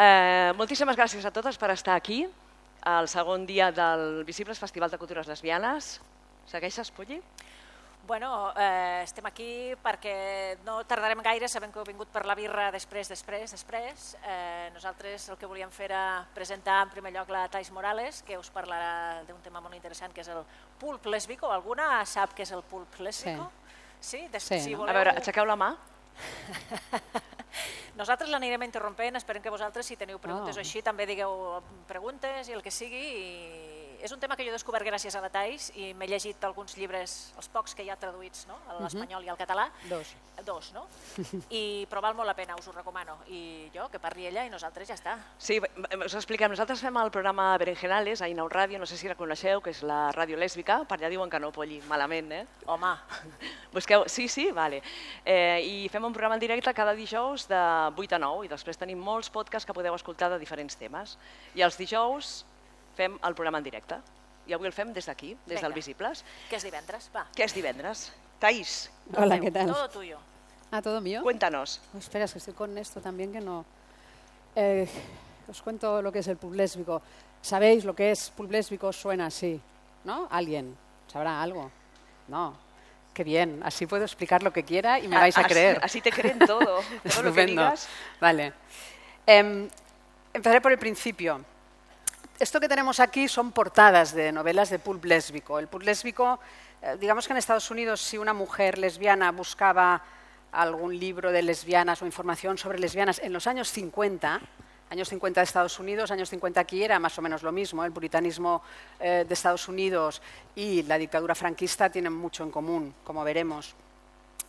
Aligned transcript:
Eh, 0.00 0.52
moltíssimes 0.56 0.96
gràcies 0.96 1.26
a 1.28 1.32
totes 1.34 1.58
per 1.60 1.68
estar 1.74 1.92
aquí, 1.98 2.22
al 2.88 3.08
segon 3.08 3.44
dia 3.44 3.68
del 3.68 4.24
Visibles 4.24 4.58
Festival 4.58 4.88
de 4.88 4.96
Cultures 4.96 5.28
Lesbianes. 5.28 5.98
Segueixes, 6.48 6.90
Pulli? 6.90 7.18
Bueno, 8.08 8.50
eh, 8.56 9.02
estem 9.04 9.26
aquí 9.28 9.74
perquè 9.84 10.56
no 10.64 10.78
tardarem 10.88 11.20
gaire, 11.22 11.50
sabem 11.52 11.70
que 11.70 11.78
heu 11.78 11.84
vingut 11.84 12.08
per 12.08 12.24
la 12.24 12.34
birra 12.34 12.70
després, 12.72 13.12
després, 13.12 13.52
després. 13.52 14.16
Eh, 14.24 14.70
nosaltres 14.72 15.28
el 15.28 15.36
que 15.36 15.46
volíem 15.46 15.70
fer 15.70 15.90
era 15.90 16.26
presentar 16.34 16.80
en 16.86 16.94
primer 16.96 17.12
lloc 17.12 17.28
la 17.28 17.46
Thais 17.52 17.70
Morales, 17.70 18.22
que 18.22 18.38
us 18.40 18.50
parlarà 18.50 19.20
d'un 19.28 19.44
tema 19.44 19.60
molt 19.60 19.76
interessant, 19.76 20.14
que 20.16 20.24
és 20.24 20.32
el 20.32 20.40
pulp 20.80 21.06
lèsbico. 21.12 21.52
Alguna 21.52 22.06
sap 22.06 22.32
què 22.34 22.48
és 22.48 22.56
el 22.56 22.64
pulp 22.64 22.98
lèsbico? 23.04 23.50
Sí. 24.00 24.16
Sí? 24.16 24.28
Des, 24.32 24.42
Sí, 24.42 24.60
si 24.60 24.74
voleu... 24.74 24.94
A 24.94 24.96
veure, 24.96 25.18
aixequeu 25.20 25.44
la 25.44 25.60
mà. 25.60 25.74
Nosaltres 28.00 28.30
l'anirem 28.32 28.62
interrompent, 28.64 29.18
esperem 29.18 29.42
que 29.44 29.52
vosaltres, 29.52 29.84
si 29.84 29.96
teniu 30.00 30.18
preguntes 30.18 30.56
Oh. 30.56 30.60
o 30.60 30.62
així, 30.62 30.80
també 30.80 31.04
digueu 31.04 31.60
preguntes 31.86 32.48
i 32.48 32.54
el 32.56 32.62
que 32.64 32.72
sigui. 32.72 33.02
I 33.20 33.79
és 34.02 34.12
un 34.12 34.20
tema 34.20 34.36
que 34.36 34.44
jo 34.44 34.50
he 34.50 34.54
descobert 34.54 34.86
gràcies 34.86 35.14
a 35.16 35.20
la 35.22 35.28
Thais 35.32 35.70
i 35.76 35.90
m'he 35.94 36.08
llegit 36.08 36.42
alguns 36.44 36.76
llibres, 36.78 37.32
els 37.36 37.48
pocs 37.52 37.74
que 37.76 37.84
hi 37.84 37.90
ha 37.92 37.96
traduïts 38.00 38.46
no? 38.48 38.56
a 38.68 38.78
l'espanyol 38.80 39.24
i 39.26 39.30
al 39.32 39.38
català. 39.38 39.68
Dos. 39.90 40.14
Dos, 40.44 40.70
no? 40.72 40.86
I, 41.52 41.84
però 41.90 42.00
val 42.00 42.16
molt 42.16 42.30
la 42.30 42.34
pena, 42.38 42.56
us 42.56 42.68
ho 42.68 42.72
recomano. 42.72 43.18
I 43.28 43.68
jo, 43.74 43.88
que 43.92 44.00
parli 44.00 44.24
ella 44.30 44.46
i 44.48 44.52
nosaltres 44.52 44.88
ja 44.88 44.96
està. 44.96 45.18
Sí, 45.38 45.58
us 45.60 46.16
expliquem. 46.16 46.48
Nosaltres 46.52 46.80
fem 46.80 46.96
el 46.96 47.12
programa 47.12 47.50
Berenjenales 47.60 48.22
a 48.24 48.28
Inau 48.32 48.48
Ràdio, 48.48 48.80
no 48.80 48.88
sé 48.88 48.96
si 48.96 49.10
la 49.10 49.18
coneixeu, 49.18 49.60
que 49.60 49.74
és 49.74 49.82
la 49.84 50.08
ràdio 50.16 50.40
lèsbica. 50.40 50.80
Per 50.88 50.96
allà 50.96 51.12
diuen 51.12 51.30
que 51.30 51.40
no, 51.42 51.52
Polly, 51.52 51.82
malament, 51.90 52.32
eh? 52.32 52.44
Home, 52.72 52.94
Busqueu... 53.74 54.06
Sí, 54.08 54.28
sí, 54.28 54.48
vale. 54.50 54.80
Eh, 55.24 55.60
I 55.60 55.88
fem 55.92 56.04
un 56.04 56.16
programa 56.16 56.38
en 56.38 56.42
directe 56.42 56.72
cada 56.74 56.96
dijous 56.96 57.46
de 57.50 57.60
8 57.94 58.16
a 58.16 58.22
9 58.24 58.48
i 58.48 58.50
després 58.50 58.80
tenim 58.80 58.98
molts 58.98 59.30
podcasts 59.30 59.68
que 59.68 59.76
podeu 59.76 59.94
escoltar 59.94 60.32
de 60.32 60.40
diferents 60.40 60.80
temes. 60.80 61.18
I 61.54 61.66
els 61.66 61.76
dijous 61.78 62.40
fem 63.00 63.16
el 63.24 63.34
programa 63.34 63.58
en 63.58 63.64
directe. 63.64 63.96
I 64.50 64.54
avui 64.56 64.66
el 64.68 64.74
fem 64.76 64.90
des 64.92 65.06
d'aquí, 65.06 65.32
des 65.46 65.56
Vinga. 65.56 65.68
del 65.68 65.72
Visibles, 65.76 66.24
que 66.50 66.56
és 66.58 66.64
divendres, 66.66 67.08
va. 67.14 67.26
que 67.36 67.44
és 67.46 67.54
divendres. 67.54 68.10
Taís, 68.40 68.90
Hola, 69.16 69.38
¿qué 69.38 69.50
tal? 69.50 69.66
Todo 69.68 69.88
tuyo. 69.90 70.18
Ah, 70.72 70.80
¿todo 70.82 71.00
mío? 71.00 71.22
cuéntanos. 71.22 71.80
Oh, 71.94 71.98
espera, 71.98 72.24
es 72.24 72.32
que 72.32 72.38
estoy 72.38 72.54
con 72.54 72.76
esto 72.78 73.00
también 73.00 73.32
que 73.32 73.40
no... 73.40 73.64
Eh, 74.56 74.88
os 75.48 75.60
cuento 75.62 76.00
lo 76.02 76.10
que 76.12 76.20
es 76.20 76.28
el 76.28 76.36
pub 76.36 76.54
lésbico. 76.54 77.02
¿Sabéis 77.42 77.84
lo 77.84 77.94
que 77.94 78.10
es 78.12 78.30
pub 78.30 78.50
lésbico? 78.50 78.92
Suena 78.92 79.26
así, 79.26 79.60
¿no? 80.04 80.26
¿Alguien? 80.30 80.76
¿Sabrá 81.12 81.42
algo? 81.42 81.70
No. 82.28 82.54
Qué 83.12 83.24
bien, 83.24 83.60
así 83.64 83.86
puedo 83.86 84.04
explicar 84.04 84.42
lo 84.42 84.52
que 84.52 84.62
quiera 84.64 84.98
y 85.00 85.08
me 85.08 85.16
vais 85.16 85.36
a 85.36 85.40
Así- 85.42 85.50
creer. 85.50 85.80
Así 85.82 86.00
te 86.00 86.10
creen 86.12 86.38
todo. 86.38 86.58
Todo 86.80 86.80
lo 86.80 87.02
que 87.02 87.08
Estupendo. 87.08 87.62
digas. 87.62 87.88
Vale. 88.20 88.52
Em, 89.26 89.68
empezaré 90.32 90.60
por 90.60 90.72
el 90.72 90.78
principio. 90.78 91.44
Esto 92.40 92.58
que 92.58 92.68
tenemos 92.70 93.00
aquí 93.00 93.28
son 93.28 93.52
portadas 93.52 94.14
de 94.14 94.32
novelas 94.32 94.70
de 94.70 94.78
pulp 94.78 95.04
lésbico. 95.04 95.58
El 95.58 95.68
pulp 95.68 95.82
lésbico, 95.82 96.40
eh, 96.80 96.96
digamos 96.98 97.26
que 97.26 97.34
en 97.34 97.36
Estados 97.36 97.70
Unidos, 97.70 98.00
si 98.00 98.16
una 98.16 98.32
mujer 98.32 98.78
lesbiana 98.78 99.30
buscaba 99.30 100.02
algún 100.50 100.98
libro 100.98 101.32
de 101.32 101.42
lesbianas 101.42 102.00
o 102.00 102.06
información 102.06 102.56
sobre 102.56 102.78
lesbianas 102.78 103.18
en 103.18 103.34
los 103.34 103.46
años 103.46 103.70
50, 103.70 104.40
años 104.88 105.08
50 105.10 105.38
de 105.38 105.44
Estados 105.44 105.78
Unidos, 105.78 106.10
años 106.10 106.30
50 106.30 106.58
aquí 106.58 106.82
era 106.82 106.98
más 106.98 107.18
o 107.18 107.20
menos 107.20 107.42
lo 107.42 107.52
mismo. 107.52 107.84
El 107.84 107.92
puritanismo 107.92 108.62
eh, 108.98 109.26
de 109.28 109.34
Estados 109.34 109.68
Unidos 109.68 110.22
y 110.54 110.82
la 110.84 110.96
dictadura 110.96 111.34
franquista 111.34 111.90
tienen 111.90 112.14
mucho 112.14 112.42
en 112.42 112.50
común, 112.50 112.94
como 113.04 113.22
veremos. 113.22 113.76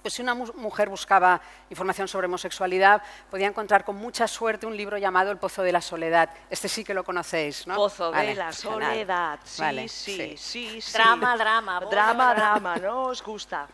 Pues 0.02 0.16
si 0.16 0.22
una 0.24 0.34
mu- 0.34 0.52
mujer 0.56 0.90
buscaba 0.90 1.40
información 1.70 2.08
sobre 2.08 2.26
homosexualidad, 2.26 3.04
podía 3.30 3.48
encontrar 3.48 3.84
con 3.86 3.96
mucha 3.98 4.28
suerte 4.28 4.66
un 4.66 4.76
libro 4.76 4.98
llamado 4.98 5.30
El 5.32 5.38
Pozo 5.38 5.62
de 5.62 5.72
la 5.72 5.82
Soledad. 5.82 6.30
Este 6.50 6.68
sí 6.68 6.84
que 6.84 6.94
lo 6.96 7.04
conocéis, 7.04 7.68
¿no? 7.68 7.76
Pozo 7.76 8.12
Vale, 8.12 8.30
de 8.30 8.36
la 8.36 8.52
genial. 8.52 8.82
soledad. 8.82 9.40
Sí, 9.44 9.62
Vale, 9.62 9.88
sí, 9.88 10.36
sí, 10.38 10.82
sí. 10.82 10.94
Drama, 10.94 11.38
drama, 11.38 11.80
Drama, 11.82 12.34
drama. 12.36 12.75
¿no 12.78 13.03
os 13.03 13.22
gusta? 13.24 13.68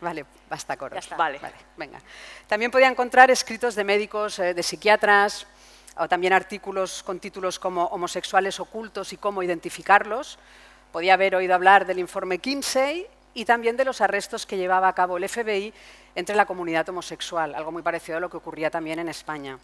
Vale, 0.00 0.24
basta 0.48 0.76
coros. 0.76 0.94
Ya 0.94 1.00
está. 1.00 1.16
Vale. 1.16 1.40
Vale, 1.40 1.54
venga. 1.76 2.00
También 2.46 2.70
podía 2.70 2.86
encontrar 2.86 3.28
escritos 3.32 3.74
de 3.74 3.82
médicos, 3.82 4.38
eh, 4.38 4.54
de 4.54 4.62
psiquiatras, 4.62 5.48
o 5.96 6.06
también 6.08 6.32
artículos 6.32 7.02
con 7.02 7.18
títulos 7.18 7.58
como 7.58 7.86
Homosexuales 7.86 8.60
ocultos 8.60 9.12
y 9.12 9.16
cómo 9.16 9.42
identificarlos. 9.42 10.38
Podía 10.92 11.14
haber 11.14 11.34
oído 11.34 11.52
hablar 11.56 11.84
del 11.84 11.98
informe 11.98 12.38
Kinsey 12.38 13.08
y 13.38 13.44
también 13.44 13.76
de 13.76 13.84
los 13.84 14.00
arrestos 14.00 14.46
que 14.46 14.56
llevaba 14.56 14.88
a 14.88 14.94
cabo 14.94 15.16
el 15.16 15.28
FBI 15.28 15.72
entre 16.16 16.34
la 16.34 16.44
comunidad 16.44 16.88
homosexual, 16.88 17.54
algo 17.54 17.70
muy 17.70 17.82
parecido 17.82 18.18
a 18.18 18.20
lo 18.20 18.28
que 18.28 18.36
ocurría 18.36 18.68
también 18.68 18.98
en 18.98 19.08
España. 19.08 19.60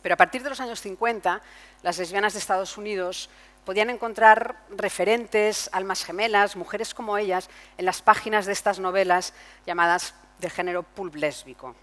Pero 0.00 0.14
a 0.14 0.16
partir 0.16 0.42
de 0.42 0.48
los 0.48 0.60
años 0.60 0.80
50, 0.80 1.42
las 1.82 1.98
lesbianas 1.98 2.32
de 2.32 2.38
Estados 2.38 2.78
Unidos 2.78 3.28
podían 3.66 3.90
encontrar 3.90 4.56
referentes, 4.70 5.68
almas 5.74 6.04
gemelas, 6.04 6.56
mujeres 6.56 6.94
como 6.94 7.18
ellas, 7.18 7.50
en 7.76 7.84
las 7.84 8.00
páginas 8.00 8.46
de 8.46 8.54
estas 8.54 8.78
novelas 8.78 9.34
llamadas 9.66 10.14
del 10.38 10.50
género 10.50 10.82
pulp 10.82 11.16
lésbico. 11.16 11.76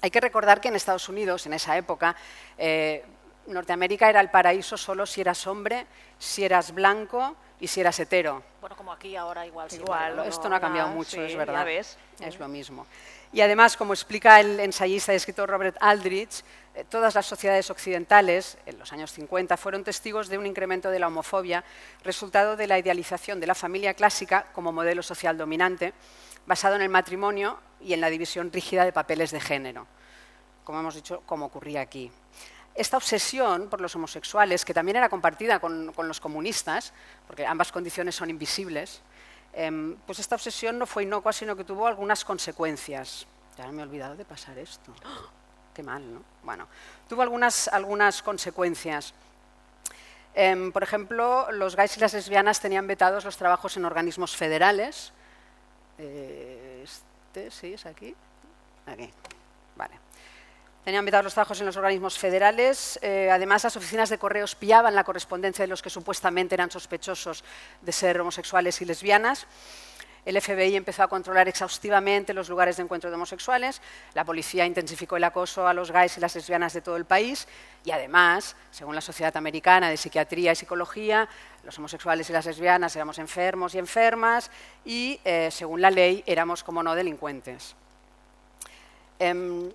Hay 0.00 0.10
que 0.10 0.20
recordar 0.20 0.62
que 0.62 0.68
en 0.68 0.76
Estados 0.76 1.10
Unidos, 1.10 1.44
en 1.44 1.52
esa 1.52 1.76
época, 1.76 2.16
eh, 2.56 3.04
Norteamérica 3.48 4.08
era 4.08 4.20
el 4.20 4.30
paraíso 4.30 4.78
solo 4.78 5.04
si 5.04 5.20
eras 5.20 5.46
hombre, 5.46 5.86
si 6.18 6.42
eras 6.42 6.72
blanco 6.72 7.36
y 7.62 7.68
si 7.68 7.80
eras 7.80 7.96
hetero. 8.00 8.42
Bueno, 8.60 8.76
como 8.76 8.92
aquí 8.92 9.14
ahora 9.14 9.46
igual. 9.46 9.70
sí, 9.70 9.76
Igual, 9.76 10.26
Esto 10.26 10.48
no 10.48 10.56
ha 10.56 10.60
cambiado 10.60 10.88
nada, 10.88 10.98
mucho, 10.98 11.12
sí, 11.12 11.20
es 11.20 11.32
ya 11.32 11.38
verdad. 11.38 11.64
ves. 11.64 11.96
Es 12.18 12.36
lo 12.40 12.48
mismo. 12.48 12.88
Y 13.32 13.40
además, 13.40 13.76
como 13.76 13.92
explica 13.92 14.40
el 14.40 14.58
ensayista 14.58 15.12
y 15.12 15.16
escritor 15.16 15.48
Robert 15.48 15.76
Aldrich, 15.80 16.42
eh, 16.74 16.84
todas 16.88 17.14
las 17.14 17.24
sociedades 17.24 17.70
occidentales, 17.70 18.58
en 18.66 18.80
los 18.80 18.92
años 18.92 19.12
50, 19.12 19.56
fueron 19.56 19.84
testigos 19.84 20.26
de 20.28 20.38
un 20.38 20.46
incremento 20.46 20.90
de 20.90 20.98
la 20.98 21.06
homofobia, 21.06 21.62
resultado 22.02 22.56
de 22.56 22.66
la 22.66 22.80
idealización 22.80 23.38
de 23.38 23.46
la 23.46 23.54
familia 23.54 23.94
clásica 23.94 24.46
como 24.52 24.72
modelo 24.72 25.04
social 25.04 25.38
dominante, 25.38 25.94
basado 26.44 26.74
en 26.74 26.82
el 26.82 26.88
matrimonio 26.88 27.60
y 27.80 27.92
en 27.92 28.00
la 28.00 28.10
división 28.10 28.50
rígida 28.52 28.84
de 28.84 28.92
papeles 28.92 29.30
de 29.30 29.38
género, 29.40 29.86
como 30.64 30.80
hemos 30.80 30.96
dicho, 30.96 31.22
como 31.26 31.46
ocurría 31.46 31.80
aquí. 31.80 32.10
Esta 32.74 32.96
obsesión 32.96 33.68
por 33.68 33.80
los 33.80 33.94
homosexuales, 33.96 34.64
que 34.64 34.72
también 34.72 34.96
era 34.96 35.08
compartida 35.08 35.58
con, 35.60 35.92
los 35.96 36.20
comunistas, 36.20 36.92
porque 37.26 37.46
ambas 37.46 37.70
condiciones 37.70 38.14
son 38.14 38.30
invisibles, 38.30 39.02
em, 39.52 39.96
pues 40.06 40.18
esta 40.18 40.36
obsesión 40.36 40.78
no 40.78 40.86
fue 40.86 41.02
inocua, 41.02 41.32
sino 41.32 41.54
que 41.54 41.64
tuvo 41.64 41.86
algunas 41.86 42.24
consecuencias. 42.24 43.26
Ya 43.58 43.70
me 43.70 43.82
he 43.82 43.84
olvidado 43.84 44.16
de 44.16 44.24
pasar 44.24 44.56
esto. 44.58 44.94
Qué 45.74 45.82
mal, 45.82 46.14
¿no? 46.14 46.22
Bueno, 46.42 46.66
tuvo 47.08 47.22
algunas, 47.22 47.68
algunas 47.68 48.22
consecuencias. 48.22 49.14
Em, 50.34 50.72
por 50.72 50.82
ejemplo, 50.82 51.50
los 51.52 51.76
gays 51.76 51.96
y 51.98 52.00
las 52.00 52.14
lesbianas 52.14 52.60
tenían 52.60 52.86
vetados 52.86 53.24
los 53.24 53.36
trabajos 53.36 53.76
en 53.76 53.84
organismos 53.84 54.34
federales. 54.34 55.12
Eh, 55.98 56.80
este, 56.82 57.50
sí, 57.50 57.74
es 57.74 57.84
aquí. 57.84 58.14
Aquí, 58.86 59.10
vale. 59.76 59.98
Tenían 60.84 61.04
vetados 61.04 61.24
los 61.24 61.34
trabajos 61.34 61.60
en 61.60 61.66
los 61.66 61.76
organismos 61.76 62.18
federales. 62.18 62.98
eh, 63.02 63.30
además, 63.30 63.62
las 63.62 63.76
oficinas 63.76 64.10
de 64.10 64.18
correos 64.18 64.56
pillaban 64.56 64.96
la 64.96 65.04
correspondencia 65.04 65.62
de 65.62 65.68
los 65.68 65.80
que 65.80 65.90
supuestamente 65.90 66.56
eran 66.56 66.72
sospechosos 66.72 67.44
de 67.80 67.92
ser 67.92 68.20
homosexuales 68.20 68.82
y 68.82 68.84
lesbianas. 68.84 69.46
El 70.24 70.40
FBI 70.40 70.76
empezó 70.76 71.02
a 71.02 71.08
controlar 71.08 71.48
exhaustivamente 71.48 72.32
los 72.32 72.48
lugares 72.48 72.76
de 72.76 72.84
encuentro 72.84 73.10
de 73.10 73.16
homosexuales. 73.16 73.80
La 74.14 74.24
policía 74.24 74.64
intensificó 74.66 75.16
el 75.16 75.24
acoso 75.24 75.66
a 75.66 75.74
los 75.74 75.90
gays 75.90 76.16
y 76.16 76.20
las 76.20 76.34
lesbianas 76.36 76.72
de 76.72 76.80
todo 76.80 76.96
el 76.96 77.04
país. 77.04 77.48
Y 77.84 77.90
además, 77.90 78.54
según 78.70 78.94
la 78.94 79.00
Sociedad 79.00 79.36
Americana 79.36 79.90
de 79.90 79.96
Psiquiatría 79.96 80.52
y 80.52 80.56
Psicología, 80.56 81.28
los 81.64 81.76
homosexuales 81.78 82.30
y 82.30 82.32
las 82.32 82.46
lesbianas 82.46 82.94
éramos 82.94 83.18
enfermos 83.18 83.74
y 83.74 83.78
enfermas. 83.78 84.50
Y, 84.84 85.20
eh, 85.24 85.48
según 85.50 85.80
la 85.80 85.90
ley, 85.90 86.22
éramos, 86.26 86.62
como 86.62 86.84
no, 86.84 86.94
delincuentes. 86.94 87.74
Em, 89.18 89.72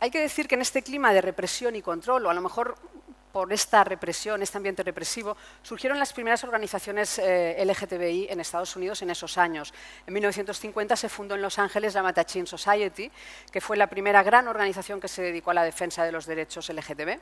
hay 0.00 0.10
que 0.10 0.20
decir 0.20 0.46
que 0.46 0.54
en 0.54 0.62
este 0.62 0.82
clima 0.82 1.12
de 1.12 1.20
represión 1.20 1.76
y 1.76 1.82
control, 1.82 2.26
o 2.26 2.30
a 2.30 2.34
lo 2.34 2.40
mejor 2.40 2.76
por 3.32 3.52
esta 3.52 3.84
represión, 3.84 4.42
este 4.42 4.56
ambiente 4.56 4.82
represivo, 4.82 5.36
surgieron 5.62 5.98
las 5.98 6.14
primeras 6.14 6.42
organizaciones 6.42 7.18
eh, 7.18 7.62
LGTBI 7.66 8.28
en 8.30 8.40
Estados 8.40 8.74
Unidos 8.76 9.02
en 9.02 9.10
esos 9.10 9.36
años. 9.36 9.74
En 10.06 10.14
1950 10.14 10.96
se 10.96 11.10
fundó 11.10 11.34
en 11.34 11.42
Los 11.42 11.58
Ángeles 11.58 11.92
la 11.92 12.02
Matachine 12.02 12.46
Society, 12.46 13.10
que 13.52 13.60
fue 13.60 13.76
la 13.76 13.88
primera 13.88 14.22
gran 14.22 14.48
organización 14.48 15.00
que 15.00 15.08
se 15.08 15.20
dedicó 15.20 15.50
a 15.50 15.54
la 15.54 15.64
defensa 15.64 16.02
de 16.02 16.12
los 16.12 16.24
derechos 16.24 16.70
LGTB. 16.70 17.18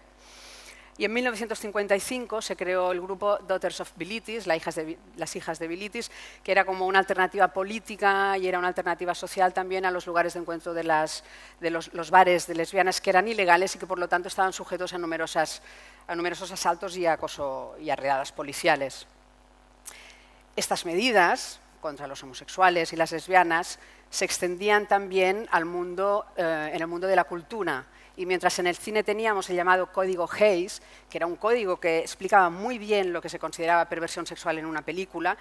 Y 0.96 1.04
en 1.04 1.12
1955 1.12 2.40
se 2.40 2.54
creó 2.54 2.92
el 2.92 3.00
grupo 3.00 3.36
Daughters 3.38 3.80
of 3.80 3.90
Bilitis, 3.96 4.46
las 4.46 5.36
hijas 5.36 5.58
de 5.58 5.66
Bilitis, 5.66 6.10
que 6.44 6.52
era 6.52 6.64
como 6.64 6.86
una 6.86 7.00
alternativa 7.00 7.48
política 7.48 8.38
y 8.38 8.46
era 8.46 8.60
una 8.60 8.68
alternativa 8.68 9.12
social 9.12 9.52
también 9.52 9.84
a 9.86 9.90
los 9.90 10.06
lugares 10.06 10.34
de 10.34 10.40
encuentro 10.40 10.72
de, 10.72 10.84
los, 10.84 12.10
bares 12.10 12.46
de 12.46 12.54
lesbianas 12.54 13.00
que 13.00 13.10
eran 13.10 13.26
ilegales 13.26 13.74
y 13.74 13.78
que 13.78 13.88
por 13.88 13.98
lo 13.98 14.06
tanto 14.06 14.28
estaban 14.28 14.52
sujetos 14.52 14.92
a, 14.92 14.98
numerosos 14.98 16.52
asaltos 16.52 16.96
y 16.96 17.06
acoso 17.06 17.74
y 17.80 17.90
a 17.90 17.96
redadas 17.96 18.30
policiales. 18.30 19.08
Estas 20.54 20.86
medidas 20.86 21.58
contra 21.80 22.06
los 22.06 22.22
homosexuales 22.22 22.92
y 22.92 22.96
las 22.96 23.10
lesbianas 23.10 23.80
se 24.10 24.24
extendían 24.24 24.86
también 24.86 25.48
al 25.50 25.64
mundo, 25.64 26.24
eh, 26.36 26.70
en 26.72 26.80
el 26.80 26.86
mundo 26.86 27.08
de 27.08 27.16
la 27.16 27.24
cultura 27.24 27.84
Y 28.16 28.26
mientras 28.26 28.58
en 28.58 28.66
el 28.66 28.76
cine 28.76 29.02
teníamos 29.02 29.50
el 29.50 29.56
llamado 29.56 29.92
código 29.92 30.28
Hayes, 30.30 30.82
que 31.10 31.18
era 31.18 31.26
un 31.26 31.36
código 31.36 31.80
que 31.80 31.98
explicaba 31.98 32.48
muy 32.48 32.78
bien 32.78 33.12
lo 33.12 33.20
que 33.20 33.28
se 33.28 33.38
consideraba 33.38 33.88
perversión 33.88 34.26
sexual 34.26 34.58
en 34.58 34.66
una 34.66 34.82
película, 34.82 35.36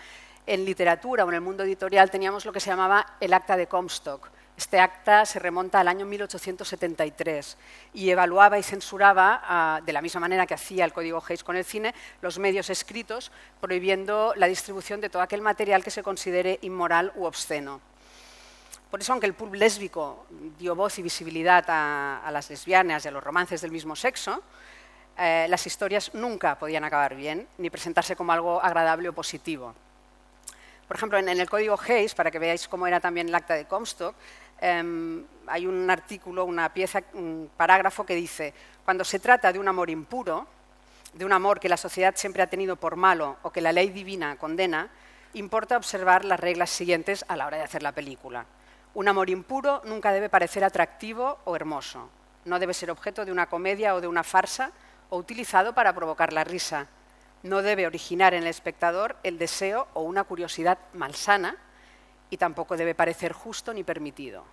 en 0.46 0.66
literatura 0.66 1.24
o 1.24 1.30
en 1.30 1.36
el 1.36 1.42
mundo 1.42 1.64
editorial 1.64 2.10
teníamos 2.12 2.46
lo 2.46 2.52
que 2.52 2.60
se 2.60 2.70
llamaba 2.70 3.06
el 3.20 3.34
acta 3.34 3.56
de 3.56 3.68
Comstock. 3.68 4.30
Este 4.56 4.80
acta 4.80 5.26
se 5.26 5.40
remonta 5.40 5.80
al 5.80 5.88
año 5.88 6.06
1873 6.06 7.58
y 7.94 8.10
evaluaba 8.12 8.60
y 8.60 8.64
censuraba, 8.64 9.42
ah, 9.44 9.82
de 9.84 9.94
la 9.94 10.02
misma 10.02 10.22
manera 10.22 10.46
que 10.46 10.54
hacía 10.54 10.86
el 10.86 10.94
Código 10.94 11.24
Hayes 11.28 11.44
con 11.44 11.56
el 11.56 11.66
cine, 11.66 11.94
los 12.22 12.38
medios 12.38 12.70
escritos, 12.70 13.32
prohibiendo 13.60 14.34
la 14.36 14.48
distribución 14.48 15.02
de 15.02 15.10
todo 15.10 15.24
aquel 15.24 15.42
material 15.42 15.84
que 15.84 15.92
se 15.92 16.04
considere 16.04 16.60
inmoral 16.62 17.12
u 17.16 17.26
obsceno. 17.26 17.82
Por 18.94 19.02
eso, 19.02 19.12
aunque 19.12 19.26
el 19.26 19.34
pulp 19.34 19.56
lésbico 19.56 20.28
dio 20.60 20.76
voz 20.76 21.00
y 21.00 21.02
visibilidad 21.02 21.66
a, 21.68 22.30
las 22.30 22.48
lesbianas 22.52 23.04
y 23.04 23.08
a 23.08 23.12
los 23.12 23.24
romances 23.24 23.60
del 23.62 23.72
mismo 23.72 23.96
sexo, 23.96 24.44
eh, 25.18 25.48
las 25.50 25.66
historias 25.66 26.14
nunca 26.14 26.60
podían 26.60 26.84
acabar 26.84 27.16
bien 27.16 27.48
ni 27.58 27.72
presentarse 27.72 28.16
como 28.16 28.34
algo 28.34 28.62
agradable 28.62 29.10
o 29.10 29.14
positivo. 29.14 29.74
Por 30.88 30.96
ejemplo, 30.96 31.18
en, 31.18 31.28
el 31.28 31.50
código 31.50 31.76
Hayes, 31.88 32.14
para 32.14 32.30
que 32.30 32.38
veáis 32.38 32.68
cómo 32.68 32.86
era 32.86 33.00
también 33.00 33.30
el 33.30 33.34
acta 33.34 33.56
de 33.56 33.66
Comstock, 33.66 34.14
em, 34.62 35.26
hay 35.48 35.66
un 35.66 35.90
artículo, 35.90 36.46
una 36.46 36.72
pieza, 36.72 37.02
un 37.14 37.50
parágrafo 37.58 38.06
que 38.06 38.14
dice, 38.14 38.54
cuando 38.86 39.04
se 39.04 39.18
trata 39.18 39.52
de 39.52 39.58
un 39.58 39.68
amor 39.68 39.90
impuro, 39.90 40.46
de 41.14 41.26
un 41.26 41.34
amor 41.34 41.60
que 41.60 41.68
la 41.68 41.78
sociedad 41.78 42.14
siempre 42.16 42.44
ha 42.44 42.48
tenido 42.48 42.76
por 42.76 42.96
malo 42.96 43.38
o 43.42 43.50
que 43.50 43.60
la 43.60 43.72
ley 43.72 43.90
divina 43.90 44.36
condena, 44.36 44.92
importa 45.34 45.78
observar 45.78 46.26
las 46.26 46.40
reglas 46.40 46.70
siguientes 46.70 47.26
a 47.28 47.36
la 47.36 47.48
hora 47.48 47.58
de 47.58 47.64
hacer 47.64 47.82
la 47.82 47.92
película. 47.92 48.46
Un 48.96 49.08
amor 49.08 49.30
impuro 49.32 49.82
nunca 49.86 50.12
debe 50.12 50.30
parecer 50.30 50.64
atractivo 50.64 51.40
o 51.46 51.56
hermoso. 51.56 52.10
No 52.46 52.60
debe 52.60 52.76
ser 52.76 52.92
objeto 52.92 53.26
de 53.26 53.32
una 53.32 53.48
comedia 53.48 53.96
o 53.96 54.02
de 54.02 54.08
una 54.08 54.24
farsa 54.24 54.72
o 55.10 55.18
utilizado 55.18 55.74
para 55.74 55.94
provocar 55.94 56.32
la 56.32 56.44
risa. 56.44 56.88
No 57.42 57.64
debe 57.64 57.88
originar 57.88 58.36
en 58.36 58.44
el 58.44 58.50
espectador 58.50 59.18
el 59.24 59.40
deseo 59.40 59.88
o 59.96 60.04
una 60.04 60.26
curiosidad 60.26 60.78
malsana 60.94 61.58
y 62.30 62.38
tampoco 62.38 62.78
debe 62.78 62.94
parecer 62.94 63.34
justo 63.34 63.74
ni 63.74 63.84
permitido. 63.84 64.46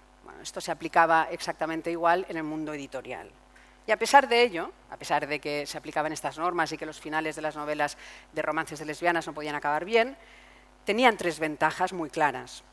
esto 0.42 0.62
se 0.62 0.72
aplicaba 0.72 1.28
exactamente 1.30 1.90
igual 1.90 2.24
en 2.30 2.38
el 2.38 2.44
mundo 2.44 2.72
editorial. 2.72 3.30
Y 3.86 3.92
a 3.92 3.98
pesar 3.98 4.26
de 4.26 4.42
ello, 4.42 4.72
a 4.90 4.96
pesar 4.96 5.26
de 5.26 5.38
que 5.38 5.66
se 5.66 5.76
aplicaban 5.76 6.12
estas 6.12 6.38
normas 6.38 6.72
y 6.72 6.78
que 6.78 6.86
los 6.86 6.98
finales 6.98 7.36
de 7.36 7.42
las 7.42 7.56
novelas 7.56 7.98
de 8.32 8.40
romances 8.40 8.78
de 8.78 8.86
lesbianas 8.86 9.26
no 9.26 9.34
podían 9.34 9.54
acabar 9.54 9.84
bien, 9.84 10.16
tenían 10.84 11.18
tres 11.18 11.38
ventajas 11.38 11.92
muy 11.92 12.08
claras. 12.08 12.64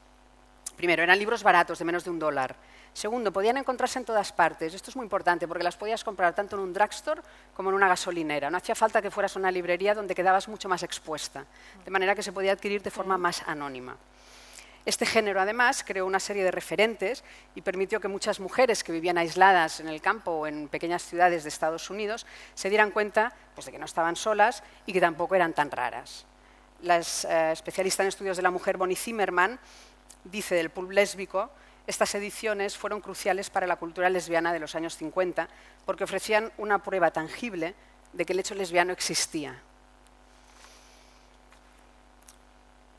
Primero, 0.78 1.04
eran 1.04 1.18
libros 1.18 1.44
baratos, 1.44 1.80
de 1.80 1.86
menos 1.86 2.04
de 2.04 2.12
un 2.12 2.20
dólar. 2.20 2.56
Segundo, 2.94 3.34
podían 3.34 3.58
encontrarse 3.58 4.00
en 4.00 4.06
todas 4.06 4.32
partes. 4.32 4.74
Esto 4.74 4.92
es 4.92 4.96
muy 4.96 5.04
importante 5.04 5.48
porque 5.48 5.64
las 5.64 5.76
podías 5.76 6.04
comprar 6.04 6.34
tanto 6.34 6.56
en 6.56 6.62
un 6.62 6.74
drugstore 6.74 7.22
como 7.56 7.70
en 7.70 7.76
una 7.76 7.88
gasolinera. 7.88 8.50
No 8.50 8.58
hacía 8.58 8.76
falta 8.76 9.02
que 9.02 9.12
fueras 9.12 9.36
a 9.36 9.40
una 9.40 9.52
librería 9.52 9.94
donde 9.94 10.16
quedabas 10.16 10.48
mucho 10.48 10.70
más 10.70 10.84
expuesta, 10.84 11.46
de 11.84 11.92
manera 11.92 12.16
que 12.16 12.24
se 12.24 12.32
podía 12.32 12.54
adquirir 12.54 12.82
de 12.82 12.92
forma 12.92 13.18
más 13.18 13.44
anónima. 13.48 13.98
Este 14.86 15.06
género, 15.06 15.42
además, 15.42 15.84
creó 15.86 16.06
una 16.06 16.20
serie 16.20 16.44
de 16.44 16.52
referentes 16.52 17.24
y 17.56 17.62
permitió 17.62 18.00
que 18.00 18.08
muchas 18.08 18.40
mujeres 18.40 18.84
que 18.84 18.94
vivían 18.94 19.18
aisladas 19.18 19.82
en 19.82 19.90
el 19.90 20.00
campo 20.00 20.32
o 20.32 20.48
en 20.48 20.70
pequeñas 20.70 21.04
ciudades 21.04 21.44
de 21.44 21.50
Estados 21.50 21.90
Unidos 21.90 22.26
se 22.54 22.70
dieran 22.70 22.92
cuenta 22.92 23.34
pues, 23.54 23.66
de 23.66 23.74
que 23.74 23.80
no 23.80 23.86
estaban 23.86 24.16
solas 24.16 24.64
y 24.86 24.94
que 24.94 25.02
tampoco 25.02 25.36
eran 25.36 25.54
tan 25.54 25.72
raras. 25.72 26.26
La 26.84 27.00
eh, 27.00 27.52
especialista 27.52 28.04
en 28.04 28.10
estudios 28.10 28.38
de 28.38 28.44
la 28.44 28.52
mujer 28.52 28.78
Bonnie 28.78 28.96
Zimmerman 28.96 29.60
dice 30.32 30.56
del 30.56 30.70
pulp 30.70 30.92
lésbico, 30.92 31.50
estas 31.88 32.14
ediciones 32.16 32.78
fueron 32.78 33.02
cruciales 33.02 33.50
para 33.50 33.66
la 33.66 33.78
cultura 33.78 34.10
lesbiana 34.10 34.52
de 34.52 34.60
los 34.60 34.76
años 34.76 34.98
50 34.98 35.48
porque 35.86 36.04
ofrecían 36.04 36.52
una 36.58 36.84
prueba 36.84 37.12
tangible 37.12 37.76
de 38.12 38.26
que 38.26 38.34
el 38.34 38.40
hecho 38.40 38.56
lesbiano 38.56 38.92
existía. 38.92 39.62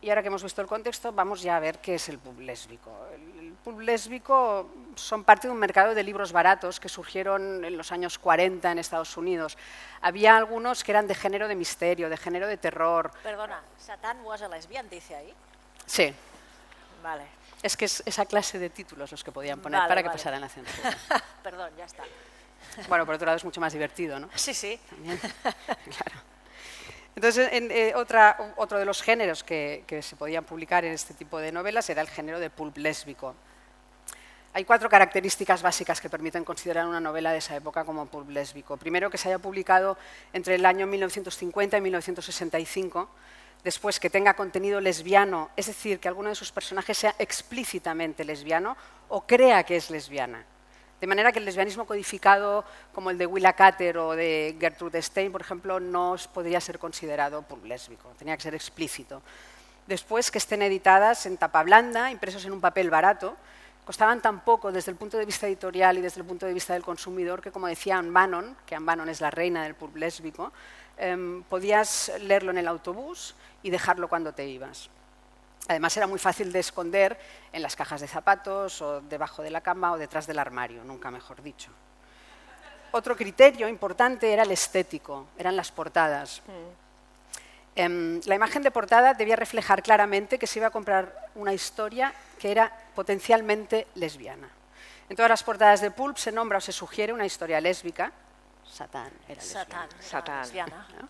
Y 0.01 0.11
ahora 0.11 0.23
que 0.23 0.29
hemos 0.29 0.45
visto 0.45 0.63
el 0.63 0.69
contexto, 0.69 1.13
vamos 1.13 1.43
ya 1.43 1.57
a 1.57 1.61
ver 1.61 1.81
qué 1.81 1.97
es 1.97 2.09
el 2.09 2.19
pulp 2.19 2.39
lésbico. 2.39 2.91
El 3.13 3.53
pulp 3.65 3.81
lésbico 3.81 4.71
son 4.95 5.25
parte 5.25 5.49
de 5.49 5.53
un 5.53 5.59
mercado 5.59 5.93
de 5.93 6.05
libros 6.05 6.31
baratos 6.31 6.79
que 6.79 6.89
surgieron 6.89 7.65
en 7.65 7.77
los 7.77 7.91
años 7.91 8.17
40 8.19 8.71
en 8.71 8.79
Estados 8.79 9.17
Unidos. 9.17 9.59
Había 10.01 10.37
algunos 10.37 10.85
que 10.85 10.93
eran 10.93 11.09
de 11.09 11.17
género 11.17 11.49
de 11.49 11.57
misterio, 11.57 12.09
de 12.09 12.17
género 12.17 12.47
de 12.47 12.57
terror. 12.57 13.11
Perdona, 13.25 13.61
¿Satán 13.77 14.25
was 14.25 14.41
a 14.41 14.49
lesbian, 14.49 14.89
dice 14.89 15.17
ahí? 15.17 15.35
Sí. 15.85 16.15
Vale. 17.03 17.25
Es 17.63 17.77
que 17.77 17.87
es 17.87 18.03
esa 18.07 18.27
clase 18.27 18.59
de 18.59 18.71
títulos 18.71 19.11
los 19.11 19.25
que 19.25 19.33
podían 19.33 19.61
poner 19.61 19.81
para 19.89 20.03
que 20.03 20.11
pasaran 20.11 20.41
la 20.41 20.49
censura. 20.49 20.97
Perdón, 21.43 21.73
ya 21.77 21.85
está. 21.85 22.05
Bueno, 22.89 23.07
por 23.07 23.15
otro 23.15 23.27
lado 23.27 23.37
es 23.37 23.45
mucho 23.45 23.61
más 23.61 23.73
divertido, 23.73 24.21
¿no? 24.21 24.29
Sí, 24.35 24.55
sí. 24.55 24.79
claro. 24.87 26.23
Entonces, 27.17 27.49
en, 27.53 27.71
eh, 27.73 27.93
otra, 27.97 28.55
otro 28.57 28.79
de 28.79 28.85
los 28.85 29.03
géneros 29.03 29.43
que, 29.43 29.83
que, 29.87 30.03
se 30.03 30.15
podían 30.15 30.45
publicar 30.45 30.85
en 30.85 30.93
este 30.93 31.15
tipo 31.15 31.39
de 31.39 31.51
novelas 31.51 31.89
era 31.91 32.03
el 32.03 32.09
género 32.09 32.39
de 32.39 32.51
pulp 32.51 32.77
lésbico. 32.77 33.35
Hay 34.53 34.65
cuatro 34.65 34.89
características 34.89 35.63
básicas 35.63 36.01
que 36.01 36.09
permiten 36.09 36.45
considerar 36.45 36.87
una 36.87 37.01
novela 37.01 37.33
de 37.33 37.39
esa 37.39 37.57
época 37.57 37.85
como 37.85 38.07
pulp 38.07 38.31
lésbico. 38.31 38.77
Primero, 38.77 39.11
que 39.11 39.19
se 39.19 39.29
haya 39.29 39.39
publicado 39.39 39.99
entre 40.33 40.55
el 40.55 40.65
año 40.65 40.87
1950 40.87 41.77
y 41.77 41.81
1965 41.81 43.09
después 43.65 44.01
que 44.01 44.11
tenga 44.11 44.35
contenido 44.35 44.81
lesbiano, 44.81 45.51
es 45.57 45.67
decir, 45.67 46.01
que 46.01 46.09
alguno 46.09 46.29
de 46.29 46.35
sus 46.35 46.53
personajes 46.53 46.97
sea 46.97 47.15
explícitamente 47.19 48.25
lesbiano 48.25 48.77
o 49.09 49.27
crea 49.27 49.63
que 49.65 49.77
es 49.77 49.91
lesbiana. 49.91 50.45
De 51.01 51.07
manera 51.07 51.31
que 51.31 51.39
el 51.39 51.45
lesbianismo 51.45 51.87
codificado, 51.87 52.65
como 52.93 53.11
el 53.11 53.19
de 53.19 53.27
Willa 53.27 53.53
Cather 53.53 53.99
o 53.99 54.17
de 54.17 54.57
Gertrude 54.59 55.01
Stein, 55.01 55.31
por 55.31 55.41
ejemplo, 55.41 55.79
no 55.79 56.17
podría 56.35 56.61
ser 56.61 56.79
considerado 56.79 57.43
por 57.43 57.65
lésbico, 57.65 58.09
tenía 58.19 58.37
que 58.37 58.43
ser 58.43 58.55
explícito. 58.55 59.23
Después, 59.87 60.31
que 60.31 60.39
estén 60.39 60.61
editadas 60.63 61.25
en 61.27 61.37
tapa 61.37 61.63
blanda, 61.63 62.11
impresos 62.11 62.45
en 62.45 62.53
un 62.53 62.61
papel 62.61 62.91
barato, 62.91 63.37
costaban 63.85 64.21
tan 64.21 64.41
poco 64.41 64.71
desde 64.71 64.91
el 64.91 64.99
punto 64.99 65.17
de 65.17 65.25
vista 65.25 65.47
editorial 65.47 65.97
y 65.97 66.03
desde 66.03 66.21
el 66.21 66.27
punto 66.27 66.45
de 66.45 66.53
vista 66.53 66.75
del 66.75 66.83
consumidor 66.83 67.41
que, 67.41 67.51
como 67.51 67.69
decía 67.69 67.97
Anne 67.97 68.11
Bannon, 68.11 68.57
que 68.67 68.75
Anne 68.75 68.85
Bannon 68.85 69.09
es 69.09 69.23
la 69.23 69.31
reina 69.31 69.63
del 69.63 69.77
pulp 69.77 69.97
lésbico, 69.97 70.53
em, 70.99 71.43
podías 71.45 72.13
leerlo 72.21 72.51
en 72.51 72.59
el 72.59 72.69
autobús 72.69 73.35
y 73.63 73.71
dejarlo 73.71 74.09
cuando 74.09 74.33
te 74.33 74.47
ibas. 74.47 74.91
Además 75.69 75.97
era 75.97 76.07
muy 76.07 76.19
fácil 76.19 76.53
de 76.53 76.61
esconder 76.61 77.19
en 77.53 77.63
las 77.63 77.77
cajas 77.77 78.01
de 78.01 78.09
zapatos 78.09 78.81
o 78.81 79.01
debajo 79.03 79.43
de 79.43 79.51
la 79.51 79.61
cama 79.61 79.93
o 79.93 79.99
detrás 79.99 80.27
del 80.27 80.39
armario, 80.39 80.85
nunca 80.85 81.11
mejor 81.11 81.43
dicho. 81.43 81.71
Otro 82.91 83.17
criterio 83.17 83.69
importante 83.69 84.33
era 84.33 84.45
el 84.45 84.51
estético, 84.51 85.27
eran 85.37 85.57
las 85.57 85.71
portadas. 85.71 86.43
Mm. 86.47 86.89
Em, 87.77 88.21
la 88.25 88.35
imagen 88.35 88.63
de 88.63 88.71
portada 88.71 89.15
debía 89.15 89.37
reflejar 89.37 89.83
claramente 89.83 90.39
que 90.39 90.47
se 90.47 90.59
iba 90.59 90.69
a 90.69 90.71
comprar 90.71 91.29
una 91.35 91.53
historia 91.53 92.13
que 92.39 92.51
era 92.51 92.73
potencialmente 92.95 93.87
lesbiana. 93.95 94.49
En 95.09 95.17
todas 95.17 95.29
las 95.29 95.45
portadas 95.45 95.81
de 95.81 95.91
Pulp 95.91 96.17
se 96.17 96.33
nombra 96.33 96.59
o 96.59 96.61
se 96.61 96.73
sugiere 96.73 97.13
una 97.13 97.27
historia 97.27 97.61
lésbica. 97.61 98.13
Satán 98.71 99.11
era 99.29 99.41
lesbiana. 99.41 99.89
Satán, 100.01 101.09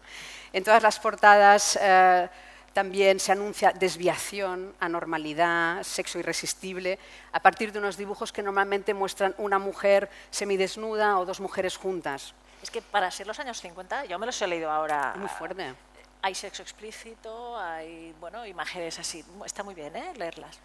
En 0.52 0.64
todas 0.64 0.82
las 0.82 0.98
portadas 0.98 1.78
eh, 1.80 2.28
también 2.72 3.18
se 3.18 3.32
anuncia 3.32 3.72
desviación, 3.72 4.74
anormalidad, 4.80 5.82
sexo 5.82 6.18
irresistible, 6.18 6.98
a 7.32 7.40
partir 7.40 7.72
de 7.72 7.78
unos 7.78 7.96
dibujos 7.96 8.32
que 8.32 8.42
normalmente 8.42 8.94
muestran 8.94 9.34
una 9.38 9.58
mujer 9.58 10.08
semidesnuda 10.30 11.18
o 11.18 11.24
dos 11.24 11.40
mujeres 11.40 11.76
juntas. 11.76 12.34
Es 12.62 12.70
que 12.70 12.82
para 12.82 13.10
ser 13.10 13.26
los 13.26 13.38
años 13.38 13.60
50, 13.60 14.04
yo 14.06 14.18
me 14.18 14.26
los 14.26 14.40
he 14.40 14.46
leído 14.46 14.70
ahora. 14.70 15.14
Muy 15.16 15.28
fuerte. 15.28 15.74
Hay 16.22 16.34
sexo 16.34 16.62
explícito, 16.62 17.58
hay 17.58 18.14
bueno, 18.18 18.44
imágenes 18.44 18.98
así. 18.98 19.24
Está 19.44 19.62
muy 19.62 19.74
bien 19.74 19.94
¿eh? 19.94 20.12
leerlas. 20.16 20.58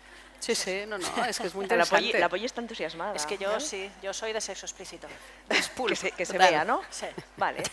Sí, 0.43 0.55
sí, 0.55 0.83
no, 0.85 0.97
no, 0.97 1.25
es 1.25 1.39
que 1.39 1.47
es 1.47 1.55
muy 1.55 1.63
interesante. 1.63 2.19
La 2.19 2.27
Polly, 2.27 2.43
está 2.43 2.59
entusiasmada. 2.59 3.15
Es 3.15 3.25
que 3.25 3.37
yo 3.37 3.61
sí, 3.61 3.89
yo 4.01 4.13
soy 4.13 4.33
de 4.33 4.41
sexo 4.41 4.65
explícito. 4.65 5.07
que 5.87 5.95
se, 5.95 6.11
que 6.11 6.25
se 6.25 6.37
vea, 6.37 6.65
¿no? 6.65 6.81
Sí. 6.89 7.05
Vale. 7.37 7.63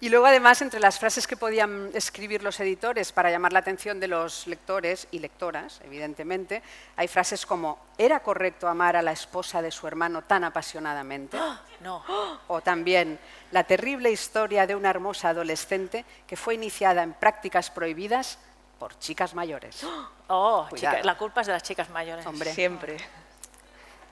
Y 0.00 0.10
luego, 0.10 0.26
además, 0.26 0.60
entre 0.60 0.80
las 0.80 0.98
frases 0.98 1.26
que 1.26 1.36
podían 1.36 1.90
escribir 1.94 2.42
los 2.42 2.60
editores 2.60 3.10
para 3.10 3.30
llamar 3.30 3.54
la 3.54 3.60
atención 3.60 4.00
de 4.00 4.08
los 4.08 4.46
lectores 4.46 5.08
y 5.12 5.18
lectoras, 5.20 5.80
evidentemente, 5.82 6.62
hay 6.96 7.08
frases 7.08 7.46
como 7.46 7.78
¿era 7.96 8.20
correcto 8.20 8.68
amar 8.68 8.96
a 8.96 9.02
la 9.02 9.12
esposa 9.12 9.62
de 9.62 9.70
su 9.70 9.86
hermano 9.86 10.20
tan 10.20 10.44
apasionadamente? 10.44 11.38
No. 11.80 12.04
O 12.48 12.60
también 12.60 13.18
la 13.50 13.64
terrible 13.64 14.10
historia 14.10 14.66
de 14.66 14.74
una 14.74 14.90
hermosa 14.90 15.30
adolescente 15.30 16.04
que 16.26 16.36
fue 16.36 16.54
iniciada 16.54 17.02
en 17.02 17.14
prácticas 17.14 17.70
prohibidas 17.70 18.38
por 18.84 18.98
chicas 18.98 19.32
mayores. 19.32 19.82
Oh, 20.26 20.68
la 21.04 21.16
culpa 21.16 21.40
es 21.40 21.46
de 21.46 21.54
las 21.54 21.62
chicas 21.62 21.88
mayores. 21.88 22.26
Hombre. 22.26 22.52
Siempre. 22.52 22.98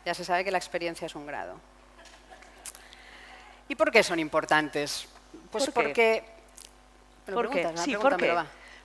Ya 0.03 0.15
se 0.15 0.25
sabe 0.25 0.45
que 0.45 0.51
la 0.51 0.57
experiencia 0.57 1.05
es 1.05 1.15
un 1.15 1.27
grado. 1.27 1.61
¿Y 3.69 3.75
por 3.75 3.91
qué 3.91 4.03
son 4.03 4.19
importantes? 4.19 5.07
Pues 5.51 5.67
¿Por 5.67 5.75
porque... 5.75 6.25
¿Por 7.27 7.51
qué? 7.51 7.71
Sí, 7.77 7.97
¿por 7.97 8.17
qué? 8.17 8.35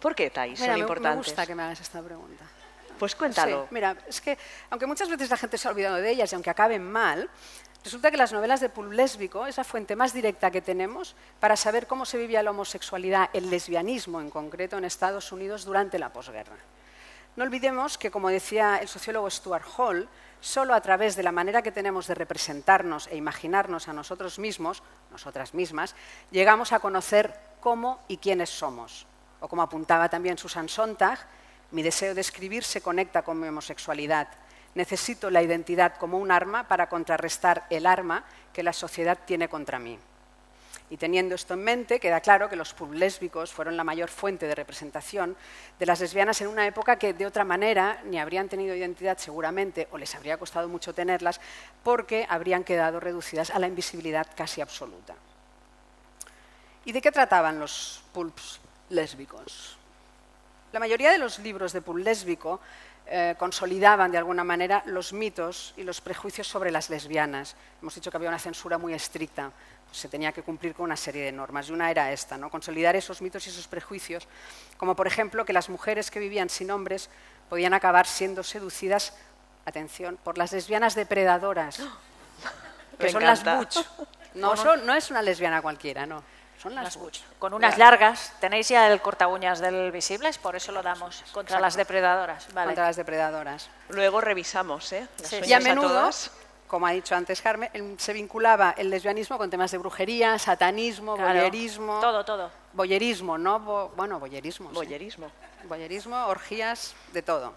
¿Por 0.01 0.13
qué, 0.13 0.29
Thais, 0.29 0.59
son 0.59 0.73
me, 0.73 0.79
importantes? 0.79 1.19
Me 1.19 1.23
gusta 1.23 1.45
que 1.45 1.55
me 1.55 1.63
hagas 1.63 1.79
esta 1.79 2.01
pregunta. 2.01 2.43
Pues 2.99 3.15
cuéntalo. 3.15 3.61
Sí, 3.61 3.67
mira, 3.71 3.95
es 4.07 4.19
que 4.19 4.37
aunque 4.69 4.87
muchas 4.87 5.07
veces 5.07 5.29
la 5.29 5.37
gente 5.37 5.57
se 5.57 5.69
ha 5.69 5.71
olvidado 5.71 5.95
de 5.95 6.11
ellas 6.11 6.29
y 6.33 6.35
aunque 6.35 6.49
acaben 6.49 6.83
mal, 6.83 7.29
resulta 7.87 8.11
que 8.11 8.17
las 8.17 8.33
novelas 8.33 8.59
de 8.59 8.67
pulp 8.67 8.91
lésbico 8.91 9.47
es 9.47 9.55
la 9.55 9.63
fuente 9.63 9.95
más 9.95 10.11
directa 10.11 10.51
que 10.51 10.61
tenemos 10.61 11.15
para 11.39 11.55
saber 11.55 11.87
cómo 11.87 12.05
se 12.05 12.17
vivía 12.17 12.43
la 12.43 12.51
homosexualidad, 12.51 13.29
el 13.31 13.49
lesbianismo 13.49 14.19
en 14.19 14.29
concreto, 14.29 14.77
en 14.77 14.83
Estados 14.83 15.31
Unidos 15.31 15.63
durante 15.63 15.97
la 15.97 16.11
posguerra. 16.11 16.57
No 17.37 17.45
olvidemos 17.45 17.97
que, 17.97 18.11
como 18.11 18.27
decía 18.27 18.79
el 18.81 18.89
sociólogo 18.89 19.29
Stuart 19.29 19.63
Hall, 19.77 20.09
solo 20.41 20.73
a 20.73 20.81
través 20.81 21.15
de 21.15 21.23
la 21.23 21.31
manera 21.31 21.61
que 21.61 21.71
tenemos 21.71 22.07
de 22.07 22.15
representarnos 22.15 23.07
e 23.07 23.15
imaginarnos 23.15 23.87
a 23.87 23.93
nosotros 23.93 24.37
mismos, 24.37 24.83
nosotras 25.09 25.53
mismas, 25.53 25.95
llegamos 26.29 26.73
a 26.73 26.79
conocer 26.79 27.39
cómo 27.61 28.03
y 28.09 28.17
quiénes 28.17 28.49
somos. 28.49 29.07
O 29.39 29.47
como 29.47 29.61
apuntaba 29.61 30.09
también 30.09 30.37
Susan 30.37 30.67
Sontag, 30.67 31.19
mi 31.71 31.83
deseo 31.83 32.13
de 32.13 32.19
escribir 32.19 32.65
se 32.65 32.81
conecta 32.81 33.21
con 33.21 33.39
mi 33.39 33.47
homosexualidad. 33.47 34.27
Necesito 34.77 35.31
la 35.31 35.41
identidad 35.41 35.95
como 35.97 36.19
un 36.19 36.29
arma 36.29 36.67
para 36.67 36.87
contrarrestar 36.87 37.65
el 37.71 37.87
arma 37.87 38.23
que 38.53 38.61
la 38.61 38.73
sociedad 38.73 39.17
tiene 39.25 39.49
contra 39.49 39.79
mí. 39.79 39.97
Y 40.91 40.97
teniendo 40.97 41.33
esto 41.33 41.55
en 41.55 41.63
mente, 41.63 41.99
queda 41.99 42.21
claro 42.21 42.47
que 42.47 42.55
los 42.55 42.75
pub 42.75 42.93
lésbicos 42.93 43.51
fueron 43.51 43.75
la 43.75 43.83
mayor 43.83 44.07
fuente 44.07 44.45
de 44.45 44.53
representación 44.53 45.35
de 45.79 45.85
las 45.87 45.99
lesbianas 45.99 46.41
en 46.41 46.47
una 46.49 46.67
época 46.67 46.99
que 46.99 47.15
de 47.15 47.25
otra 47.25 47.43
manera 47.43 48.03
ni 48.05 48.19
habrían 48.19 48.49
tenido 48.49 48.75
identidad 48.75 49.17
seguramente 49.17 49.87
o 49.89 49.97
les 49.97 50.13
habría 50.13 50.37
costado 50.37 50.69
mucho 50.69 50.93
tenerlas 50.93 51.41
porque 51.83 52.27
habrían 52.29 52.63
quedado 52.63 52.99
reducidas 52.99 53.49
a 53.49 53.57
la 53.57 53.65
invisibilidad 53.65 54.27
casi 54.35 54.61
absoluta. 54.61 55.15
¿Y 56.85 56.91
de 56.91 57.01
qué 57.01 57.11
trataban 57.11 57.59
los 57.59 58.03
pulps 58.13 58.59
lésbicos? 58.89 59.75
La 60.71 60.79
mayoría 60.79 61.11
de 61.11 61.17
los 61.17 61.39
libros 61.39 61.73
de 61.73 61.81
pulp 61.81 62.05
lésbico 62.05 62.59
eh, 63.09 63.35
consolidaban 63.37 64.11
de 64.11 64.17
alguna 64.17 64.43
manera 64.43 64.83
los 64.85 65.13
mitos 65.13 65.73
y 65.77 65.83
los 65.83 66.01
prejuicios 66.01 66.45
sobre 66.45 66.71
las 66.71 66.89
lesbianas. 66.89 67.55
Hemos 67.81 67.95
dicho 67.95 68.11
que 68.11 68.17
había 68.17 68.27
una 68.27 68.39
censura 68.39 68.77
muy 68.77 68.93
estricta, 68.93 69.51
se 69.91 70.09
tenía 70.09 70.33
que 70.33 70.43
cumplir 70.43 70.75
con 70.75 70.83
una 70.83 70.97
serie 70.97 71.23
de 71.23 71.31
normas 71.31 71.69
y 71.69 71.71
una 71.71 71.89
era 71.89 72.11
esta, 72.11 72.37
¿no? 72.37 72.49
consolidar 72.49 72.97
esos 72.97 73.21
mitos 73.21 73.47
y 73.47 73.49
esos 73.49 73.67
prejuicios, 73.67 74.27
como 74.77 74.95
por 74.95 75.07
ejemplo 75.07 75.45
que 75.45 75.53
las 75.53 75.69
mujeres 75.69 76.11
que 76.11 76.19
vivían 76.19 76.49
sin 76.49 76.69
hombres 76.69 77.09
podían 77.49 77.73
acabar 77.73 78.07
siendo 78.07 78.43
seducidas, 78.43 79.13
atención, 79.65 80.17
por 80.21 80.37
las 80.37 80.51
lesbianas 80.51 80.93
depredadoras, 80.93 81.79
que 82.99 83.09
son 83.09 83.23
las 83.23 83.43
butch. 83.43 83.77
No, 84.33 84.53
no 84.53 84.93
es 84.93 85.09
una 85.09 85.23
lesbiana 85.23 85.63
cualquiera, 85.63 86.05
no. 86.05 86.21
Son 86.61 86.73
las, 86.73 86.97
Con 87.37 87.53
unas 87.53 87.77
largas. 87.77 88.33
Tenéis 88.39 88.69
ya 88.69 88.91
el 88.91 88.99
corta 88.99 89.27
uñas 89.27 89.59
del 89.59 89.91
Visibles, 89.91 90.39
por 90.39 90.55
eso 90.55 90.71
lo 90.71 90.81
damos. 90.81 91.23
Contra 91.31 91.59
las 91.59 91.75
depredadoras. 91.75 92.51
Vale. 92.53 92.69
Contra 92.69 92.85
las 92.85 92.95
depredadoras. 92.95 93.69
Luego 93.89 94.21
revisamos, 94.21 94.91
¿eh? 94.93 95.07
y 95.45 95.53
a 95.53 95.59
menudo, 95.59 96.09
como 96.67 96.87
ha 96.87 96.91
dicho 96.91 97.15
antes 97.15 97.41
Carmen, 97.41 97.95
se 97.99 98.11
vinculaba 98.11 98.73
el 98.75 98.89
lesbianismo 98.89 99.37
con 99.37 99.49
temas 99.51 99.69
de 99.71 99.77
brujería, 99.77 100.39
satanismo, 100.39 101.15
boyerismo. 101.15 101.99
Todo, 101.99 102.25
todo. 102.25 102.49
Boyerismo, 102.73 103.37
¿no? 103.37 103.59
bueno, 103.95 104.19
boyerismo. 104.19 104.69
Boyerismo. 104.71 105.29
Boyerismo, 105.65 106.25
orgías, 106.25 106.95
de 107.13 107.21
todo. 107.21 107.53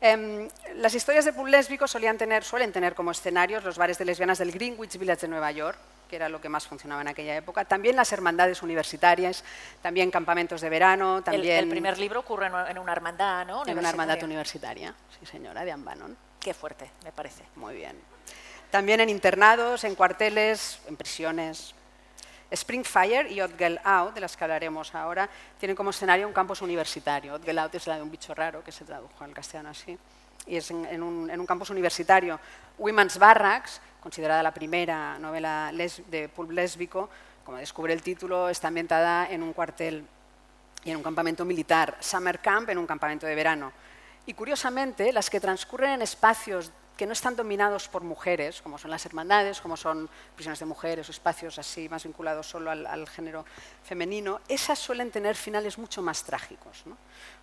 Em, 0.00 0.48
las 0.74 0.94
historias 0.94 1.24
de 1.24 1.32
pub 1.32 1.46
lésbico 1.46 1.86
solían 1.86 2.18
tener, 2.18 2.44
suelen 2.44 2.72
tener 2.72 2.94
como 2.94 3.12
escenarios 3.12 3.64
los 3.64 3.78
bares 3.78 3.96
de 3.98 4.04
lesbianas 4.04 4.38
del 4.38 4.52
Greenwich 4.52 4.98
Village 4.98 5.22
de 5.22 5.28
Nueva 5.28 5.50
York, 5.52 5.78
que 6.08 6.16
era 6.16 6.28
lo 6.28 6.40
que 6.40 6.48
más 6.48 6.66
funcionaba 6.66 7.02
en 7.02 7.08
aquella 7.08 7.36
época. 7.36 7.64
También 7.64 7.96
las 7.96 8.12
hermandades 8.12 8.62
universitarias, 8.62 9.44
también 9.82 10.10
campamentos 10.10 10.60
de 10.60 10.68
verano. 10.68 11.22
También 11.22 11.58
el, 11.58 11.68
primer 11.68 11.98
libro 11.98 12.20
ocurre 12.20 12.46
en 12.46 12.78
una 12.78 12.92
hermandad, 12.92 13.46
¿no? 13.46 13.66
En 13.66 13.78
una 13.78 13.90
hermandad 13.90 14.22
universitaria, 14.22 14.94
sí 15.18 15.26
señora, 15.26 15.64
de 15.64 15.72
Ambanon. 15.72 16.16
Qué 16.40 16.54
fuerte, 16.54 16.90
me 17.02 17.12
parece. 17.12 17.44
Muy 17.56 17.74
bien. 17.74 17.96
También 18.70 19.00
en 19.00 19.08
internados, 19.08 19.84
en 19.84 19.94
cuarteles, 19.94 20.80
en 20.86 20.96
prisiones. 20.96 21.74
Springfire 22.54 23.32
y 23.32 23.40
Otgel 23.40 23.80
Out, 23.82 24.14
de 24.14 24.20
las 24.20 24.36
que 24.36 24.44
hablaremos 24.44 24.94
ahora, 24.94 25.28
tienen 25.58 25.74
como 25.76 25.90
escenario 25.90 26.26
un 26.26 26.32
campus 26.32 26.62
universitario. 26.62 27.34
Otgel 27.34 27.58
Out 27.58 27.74
es 27.74 27.86
la 27.86 27.96
de 27.96 28.02
un 28.02 28.10
bicho 28.10 28.34
raro, 28.34 28.62
que 28.62 28.72
se 28.72 28.84
tradujo 28.84 29.24
al 29.24 29.32
castellano 29.32 29.70
así. 29.70 29.98
Y 30.46 30.56
es 30.56 30.70
en, 30.70 31.02
un, 31.02 31.30
en 31.30 31.40
un 31.40 31.46
campus 31.46 31.70
universitario. 31.70 32.38
Women's 32.78 33.18
Barracks, 33.18 33.80
considerada 34.00 34.42
la 34.42 34.52
primera 34.52 35.18
novela 35.18 35.72
de 35.72 36.28
pulp 36.28 36.50
lésbico, 36.50 37.08
como 37.44 37.58
descubre 37.58 37.92
el 37.92 38.02
título, 38.02 38.48
está 38.48 38.68
ambientada 38.68 39.28
en 39.30 39.42
un 39.42 39.52
cuartel 39.52 40.06
y 40.84 40.90
en 40.90 40.96
un 40.96 41.02
campamento 41.02 41.44
militar, 41.44 41.96
Summer 42.00 42.40
Camp 42.40 42.68
en 42.70 42.78
un 42.78 42.86
campamento 42.86 43.26
de 43.26 43.34
verano. 43.34 43.72
Y 44.26 44.34
curiosamente, 44.34 45.12
las 45.12 45.28
que 45.28 45.40
transcurren 45.40 45.90
en 45.90 46.02
espacios 46.02 46.72
que 46.96 47.06
no 47.06 47.12
están 47.12 47.34
dominados 47.34 47.88
por 47.88 48.02
mujeres, 48.02 48.62
como 48.62 48.78
son 48.78 48.90
las 48.90 49.04
hermandades, 49.04 49.60
como 49.60 49.76
son 49.76 50.08
prisiones 50.34 50.60
de 50.60 50.66
mujeres 50.66 51.08
o 51.08 51.10
espacios 51.10 51.58
así 51.58 51.88
más 51.88 52.04
vinculados 52.04 52.46
solo 52.46 52.70
al, 52.70 53.08
género 53.08 53.44
femenino, 53.82 54.40
esas 54.48 54.78
suelen 54.78 55.10
tener 55.10 55.34
finales 55.34 55.76
mucho 55.76 56.02
más 56.02 56.22
trágicos. 56.22 56.84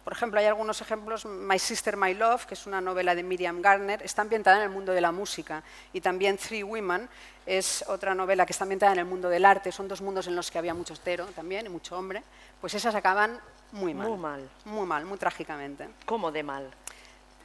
Por 0.03 0.13
ejemplo, 0.13 0.39
hay 0.39 0.45
algunos 0.45 0.81
ejemplos, 0.81 1.25
My 1.25 1.59
Sister, 1.59 1.97
My 1.97 2.13
Love, 2.13 2.45
que 2.45 2.53
es 2.53 2.65
una 2.65 2.79
novela 2.79 3.13
de 3.13 3.23
Miriam 3.23 3.61
Garner, 3.61 4.01
está 4.03 4.21
ambientada 4.21 4.57
en 4.57 4.63
el 4.63 4.69
mundo 4.69 4.93
de 4.93 5.01
la 5.01 5.11
música, 5.11 5.63
y 5.91 6.01
también 6.01 6.37
Three 6.37 6.63
Women 6.63 7.09
es 7.45 7.83
otra 7.87 8.15
novela 8.15 8.45
que 8.45 8.53
está 8.53 8.63
ambientada 8.63 8.93
en 8.93 8.99
el 8.99 9.05
mundo 9.05 9.29
del 9.29 9.45
arte, 9.45 9.71
son 9.71 9.87
dos 9.87 10.01
mundos 10.01 10.27
en 10.27 10.35
los 10.35 10.49
que 10.49 10.57
había 10.57 10.73
mucho 10.73 10.93
estero 10.93 11.25
también 11.27 11.65
y 11.65 11.69
mucho 11.69 11.97
hombre, 11.97 12.23
pues 12.61 12.73
esas 12.73 12.95
acaban 12.95 13.39
muy 13.71 13.93
mal. 13.93 14.07
Muy 14.07 14.17
mal. 14.17 14.49
Muy 14.65 14.85
mal, 14.85 15.05
muy 15.05 15.17
trágicamente. 15.17 15.89
¿Cómo 16.05 16.31
de 16.31 16.43
mal? 16.43 16.71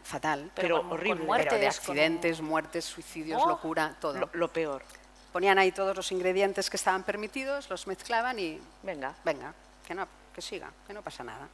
Fatal. 0.07 0.51
Pero, 0.55 0.81
horrible. 0.89 1.27
pero 1.27 1.59
de 1.59 1.67
accidentes, 1.67 2.41
muertes, 2.41 2.85
suicidios, 2.85 3.43
oh, 3.43 3.49
locura, 3.49 3.95
todo. 4.01 4.31
Lo, 4.33 4.49
peor. 4.49 4.83
Ponían 5.33 5.59
ahí 5.59 5.73
todos 5.73 5.95
los 5.95 6.11
ingredientes 6.13 6.71
que 6.71 6.77
estaban 6.77 7.03
permitidos, 7.03 7.69
los 7.69 7.87
mezclaban 7.87 8.39
y... 8.39 8.61
Venga. 8.83 9.15
Venga, 9.25 9.53
que, 9.87 9.95
no, 9.95 10.07
que 10.35 10.41
siga, 10.41 10.71
que 10.87 10.95
no 10.95 11.03
pasa 11.03 11.25
nada. 11.25 11.49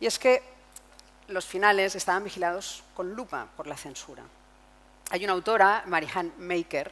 Y 0.00 0.06
es 0.06 0.18
que 0.18 0.42
los 1.28 1.46
finales 1.46 1.94
estaban 1.94 2.24
vigilados 2.24 2.82
con 2.94 3.14
lupa 3.14 3.46
por 3.56 3.66
la 3.66 3.76
censura. 3.76 4.24
Hay 5.10 5.24
una 5.24 5.34
autora, 5.34 5.84
Marianne 5.86 6.32
Maker, 6.38 6.90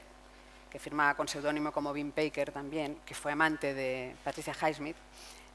que 0.71 0.79
firma 0.79 1.15
con 1.15 1.29
seudónimo 1.29 1.73
como 1.73 1.91
Wim 1.91 2.13
Baker 2.15 2.53
también, 2.53 3.01
que 3.05 3.15
fue 3.15 3.33
amante 3.33 3.75
de 3.75 4.15
Patricia 4.23 4.55
Highsmith, 4.55 4.97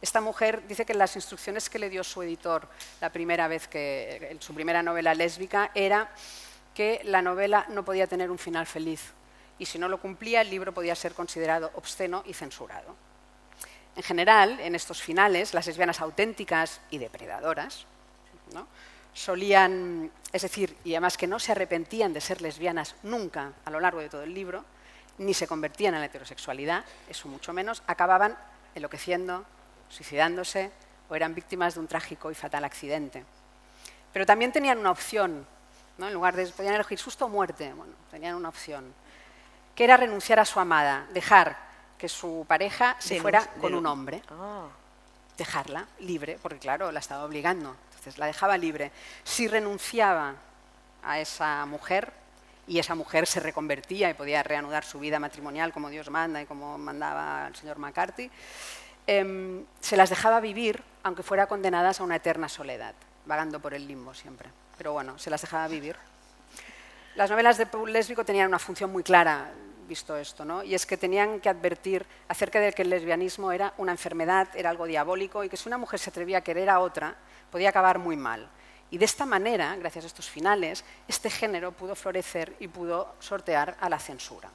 esta 0.01 0.22
mujer 0.22 0.68
dice 0.68 0.86
que 0.86 0.94
las 0.94 1.16
instrucciones 1.16 1.70
que 1.70 1.80
le 1.80 1.89
dio 1.89 2.04
su 2.04 2.22
editor 2.22 2.68
la 3.01 3.12
primera 3.12 3.48
vez 3.48 3.68
que 3.68 4.27
en 4.30 4.42
su 4.42 4.54
primera 4.54 4.84
novela 4.84 5.13
lésbica 5.13 5.72
era 5.74 6.10
que 6.74 7.01
la 7.04 7.22
novela 7.22 7.66
no 7.70 7.84
podía 7.84 8.06
tener 8.06 8.30
un 8.30 8.38
final 8.38 8.68
feliz 8.68 9.13
y 9.58 9.66
si 9.66 9.80
no 9.80 9.89
lo 9.89 10.00
cumplía 10.00 10.42
el 10.42 10.50
libro 10.50 10.74
podía 10.74 10.96
ser 10.96 11.13
considerado 11.13 11.72
obsceno 11.75 12.24
y 12.25 12.34
censurado. 12.34 12.96
En 13.96 14.04
general, 14.04 14.60
en 14.60 14.75
estos 14.75 15.01
finales, 15.01 15.56
las 15.56 15.66
lesbianas 15.66 16.01
auténticas 16.01 16.82
y 16.92 17.00
depredadoras 17.00 17.88
solían, 19.13 20.12
es 20.32 20.44
decir, 20.44 20.77
y 20.84 20.94
además 20.94 21.18
que 21.18 21.25
no 21.25 21.39
se 21.39 21.51
arrepentían 21.51 22.13
de 22.13 22.22
ser 22.22 22.42
lesbianas 22.42 22.96
nunca 23.01 23.54
a 23.66 23.72
lo 23.72 23.80
largo 23.80 24.00
de 24.00 24.10
todo 24.10 24.22
el 24.22 24.34
libro, 24.36 24.63
ni 25.18 25.34
se 25.34 25.48
convertían 25.48 25.96
en 25.96 26.01
la 26.01 26.06
heterosexualidad, 26.06 26.86
eso 27.10 27.27
mucho 27.27 27.51
menos, 27.54 27.82
acababan 27.88 28.38
enloqueciendo, 28.75 29.44
suicidándose 29.89 30.72
o 31.10 31.15
eran 31.15 31.34
víctimas 31.34 31.75
de 31.75 31.79
un 31.79 31.88
trágico 31.88 32.32
y 32.32 32.36
fatal 32.36 32.65
accidente. 32.65 33.24
Pero 34.13 34.25
también 34.25 34.51
tenían 34.51 34.77
una 34.77 34.91
opción, 34.91 35.46
¿no? 35.98 36.08
en 36.08 36.13
lugar 36.13 36.36
de 36.36 36.48
podían 36.48 36.75
elegir 36.75 37.00
susto 37.00 37.25
o 37.25 37.29
muerte, 37.29 37.74
bueno, 37.74 37.94
tenían 38.10 38.36
una 38.36 38.50
opción, 38.50 38.94
que 39.75 39.84
era 39.84 39.98
renunciar 39.98 40.39
a 40.39 40.46
su 40.46 40.60
amada, 40.60 41.08
dejar 41.13 41.58
que 41.98 42.10
su 42.10 42.46
pareja 42.48 42.96
se 43.00 43.20
fuera 43.20 43.46
con 43.60 43.74
un 43.74 43.86
hombre, 43.86 44.22
ah. 44.29 44.67
dejarla 45.38 45.88
libre, 46.00 46.38
porque 46.41 46.60
claro, 46.60 46.91
la 46.91 47.00
estaba 47.00 47.24
obligando, 47.24 47.75
entonces 47.89 48.17
la 48.17 48.27
dejaba 48.27 48.58
libre. 48.58 48.91
Si 49.24 49.48
renunciaba 49.48 50.36
a 51.03 51.20
esa 51.20 51.65
mujer 51.65 52.12
y 52.67 52.79
esa 52.79 52.96
mujer 52.96 53.25
se 53.25 53.39
reconvertía 53.39 54.10
y 54.10 54.13
podía 54.13 54.44
reanudar 54.44 54.84
su 54.84 55.00
vida 55.00 55.20
matrimonial 55.20 55.72
como 55.74 55.89
Dios 55.89 56.10
manda 56.10 56.41
y 56.41 56.46
como 56.46 56.77
mandaba 56.77 57.48
el 57.48 57.56
señor 57.56 57.79
McCarthy, 57.79 58.29
Em, 59.09 59.65
se 59.79 59.95
las 59.95 60.09
dejaba 60.09 60.41
vivir, 60.41 60.83
aunque 61.03 61.23
fuera 61.23 61.47
condenadas 61.47 62.01
a 62.01 62.03
una 62.03 62.17
eterna 62.17 62.49
soledad, 62.49 62.93
vagando 63.25 63.61
por 63.61 63.73
el 63.73 63.87
limbo 63.87 64.13
siempre. 64.13 64.49
Pero 64.77 64.91
bueno, 64.91 65.17
se 65.17 65.29
las 65.29 65.39
dejaba 65.39 65.65
vivir. 65.69 65.95
Las 67.15 67.29
novelas 67.29 67.57
de 67.57 67.65
Paul 67.65 67.93
lésbico 67.93 68.25
tenían 68.25 68.49
una 68.49 68.59
función 68.59 68.91
muy 68.91 69.03
clara, 69.03 69.49
visto 69.87 70.17
esto, 70.17 70.43
¿no? 70.43 70.61
y 70.61 70.75
es 70.75 70.85
que 70.85 70.97
tenían 70.97 71.39
que 71.39 71.47
advertir 71.47 72.05
acerca 72.27 72.59
de 72.59 72.73
que 72.73 72.81
el 72.81 72.89
lesbianismo 72.89 73.53
era 73.53 73.73
una 73.77 73.93
enfermedad, 73.93 74.49
era 74.53 74.69
algo 74.69 74.85
diabólico, 74.85 75.45
y 75.45 75.49
que 75.49 75.55
si 75.55 75.69
una 75.69 75.77
mujer 75.77 75.99
se 75.99 76.09
atrevía 76.09 76.39
a 76.39 76.41
querer 76.41 76.69
a 76.69 76.81
otra, 76.81 77.15
podía 77.49 77.69
acabar 77.69 77.97
muy 77.97 78.17
mal. 78.17 78.49
Y 78.91 78.97
de 78.97 79.05
esta 79.05 79.25
manera, 79.25 79.77
gracias 79.77 80.03
a 80.03 80.07
estos 80.07 80.29
finales, 80.29 80.83
este 81.07 81.29
género 81.29 81.71
pudo 81.71 81.95
florecer 81.95 82.53
y 82.59 82.67
pudo 82.67 83.15
sortear 83.19 83.77
a 83.79 83.87
la 83.87 83.99
censura. 83.99 84.49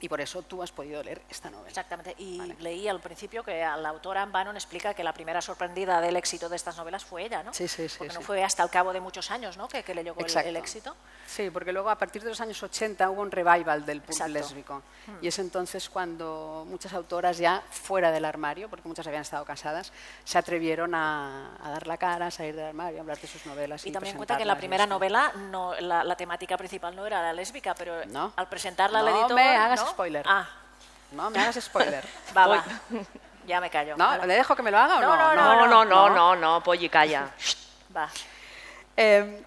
Y 0.00 0.08
por 0.08 0.20
eso 0.20 0.42
tú 0.42 0.62
has 0.62 0.72
podido 0.72 1.02
leer 1.02 1.22
esta 1.30 1.50
novela. 1.50 1.68
Exactamente, 1.68 2.14
y 2.18 2.40
leí 2.60 2.86
al 2.88 3.00
principio 3.00 3.42
que 3.42 3.60
la 3.60 3.88
autora 3.88 4.22
Ann 4.22 4.32
Bannon 4.32 4.56
explica 4.56 4.92
que 4.94 5.02
la 5.02 5.12
primera 5.12 5.40
sorprendida 5.40 6.00
del 6.00 6.16
éxito 6.16 6.48
de 6.48 6.56
estas 6.56 6.76
novelas 6.76 7.04
fue 7.04 7.24
ella, 7.24 7.42
¿no? 7.42 7.54
Sí, 7.54 7.66
sí, 7.68 7.88
sí. 7.88 7.96
Porque 7.98 8.12
sí. 8.12 8.18
no 8.18 8.24
fue 8.24 8.44
hasta 8.44 8.62
el 8.62 8.70
cabo 8.70 8.92
de 8.92 9.00
muchos 9.00 9.30
años 9.30 9.56
¿no? 9.56 9.68
que, 9.68 9.82
que 9.82 9.94
le 9.94 10.04
llegó 10.04 10.20
el, 10.20 10.56
éxito. 10.56 10.94
Sí, 11.26 11.50
porque 11.50 11.72
luego 11.72 11.88
a 11.90 11.96
partir 11.96 12.22
de 12.22 12.28
los 12.28 12.40
años 12.40 12.62
80 12.62 13.08
hubo 13.10 13.22
un 13.22 13.30
revival 13.30 13.84
del 13.86 14.00
pulp 14.02 14.26
lésbico. 14.28 14.82
Y 15.22 15.28
es 15.28 15.38
entonces 15.38 15.88
cuando 15.88 16.64
muchas 16.68 16.92
autoras 16.92 17.38
ya 17.38 17.62
fuera 17.70 18.10
del 18.10 18.24
armario, 18.24 18.68
porque 18.68 18.88
muchas 18.88 19.06
habían 19.06 19.22
estado 19.22 19.44
casadas, 19.44 19.92
se 20.24 20.38
atrevieron 20.38 20.94
a, 20.94 21.56
a 21.62 21.70
dar 21.70 21.86
la 21.86 21.96
cara, 21.96 22.26
a 22.26 22.30
salir 22.30 22.54
del 22.54 22.66
armario, 22.66 22.98
a 22.98 23.00
hablar 23.00 23.18
de 23.18 23.26
sus 23.26 23.46
novelas. 23.46 23.84
Y 23.86 23.88
Y, 23.88 23.92
también 23.92 24.16
cuenta 24.16 24.36
que 24.36 24.42
en 24.42 24.48
la 24.48 24.58
primera 24.58 24.86
novela 24.86 25.32
no, 25.50 25.74
la, 25.80 26.04
la 26.04 26.16
temática 26.16 26.56
principal 26.56 26.94
no 26.94 27.06
era 27.06 27.22
la 27.22 27.32
lésbica, 27.32 27.74
pero 27.74 28.04
No. 28.06 28.32
al 28.36 28.48
presentarla 28.48 29.00
al 29.00 29.06
No 29.06 29.18
editor... 29.20 29.34
me 29.34 29.56
hagas 29.56 29.85
spoiler. 29.86 30.24
Ah, 30.28 30.46
No 31.12 31.30
me 31.30 31.38
hagas 31.38 31.56
spoiler. 31.62 32.04
va, 32.36 32.46
va. 32.46 32.64
ya 33.46 33.60
me 33.60 33.70
callo. 33.70 33.96
¿No? 33.96 34.06
Vale. 34.06 34.26
¿Le 34.26 34.34
dejo 34.34 34.54
que 34.56 34.62
me 34.62 34.70
lo 34.70 34.78
haga 34.78 34.98
o 34.98 35.00
no? 35.00 35.16
No, 35.16 35.34
no, 35.34 35.34
No, 35.34 35.66
no, 35.66 35.84
no, 35.84 36.10
no, 36.10 36.36
no, 36.36 36.62
Polly, 36.62 36.88
calla. 36.88 37.30
Va. 37.96 38.08
Eh, 38.96 39.44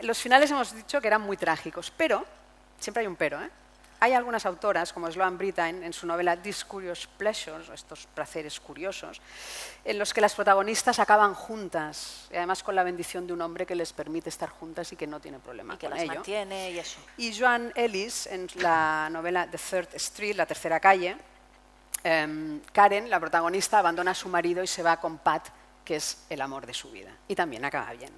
los 0.00 0.18
finales 0.18 0.50
hemos 0.50 0.74
dicho 0.74 1.00
que 1.00 1.06
eran 1.06 1.20
muy 1.20 1.36
trágicos, 1.36 1.92
pero, 1.96 2.24
siempre 2.78 3.02
hay 3.02 3.06
un 3.06 3.16
pero, 3.16 3.40
¿eh? 3.42 3.50
Hay 4.04 4.12
algunas 4.12 4.44
autoras, 4.44 4.92
como 4.92 5.10
Sloan 5.10 5.38
Brittain, 5.38 5.82
en 5.82 5.94
su 5.94 6.06
novela 6.06 6.36
These 6.36 6.66
Curious 6.66 7.06
Pleasures, 7.06 7.70
estos 7.70 8.06
placeres 8.08 8.60
curiosos, 8.60 9.18
en 9.82 9.98
los 9.98 10.12
que 10.12 10.20
las 10.20 10.34
protagonistas 10.34 10.98
acaban 10.98 11.32
juntas, 11.32 12.28
y 12.30 12.36
además 12.36 12.62
con 12.62 12.74
la 12.74 12.82
bendición 12.82 13.26
de 13.26 13.32
un 13.32 13.40
hombre 13.40 13.64
que 13.64 13.74
les 13.74 13.94
permite 13.94 14.28
estar 14.28 14.50
juntas 14.50 14.92
y 14.92 14.96
que 14.96 15.06
no 15.06 15.20
tiene 15.20 15.38
problema 15.38 15.72
Y 15.72 15.78
que 15.78 15.86
con 15.86 15.94
las 15.94 16.02
ello. 16.02 16.16
mantiene 16.16 16.72
y 16.72 16.78
eso. 16.80 16.98
Y 17.16 17.34
Joan 17.34 17.72
Ellis, 17.74 18.26
en 18.26 18.46
la 18.56 19.08
novela 19.10 19.50
The 19.50 19.56
Third 19.56 19.94
Street, 19.94 20.36
La 20.36 20.44
Tercera 20.44 20.78
Calle, 20.80 21.16
em, 22.02 22.60
Karen, 22.74 23.08
la 23.08 23.18
protagonista, 23.18 23.78
abandona 23.78 24.10
a 24.10 24.14
su 24.14 24.28
marido 24.28 24.62
y 24.62 24.66
se 24.66 24.82
va 24.82 24.98
con 25.00 25.16
Pat, 25.16 25.48
que 25.82 25.96
es 25.96 26.26
el 26.28 26.42
amor 26.42 26.66
de 26.66 26.74
su 26.74 26.90
vida. 26.90 27.10
Y 27.26 27.34
también 27.34 27.64
acaba 27.64 27.90
bien. 27.94 28.12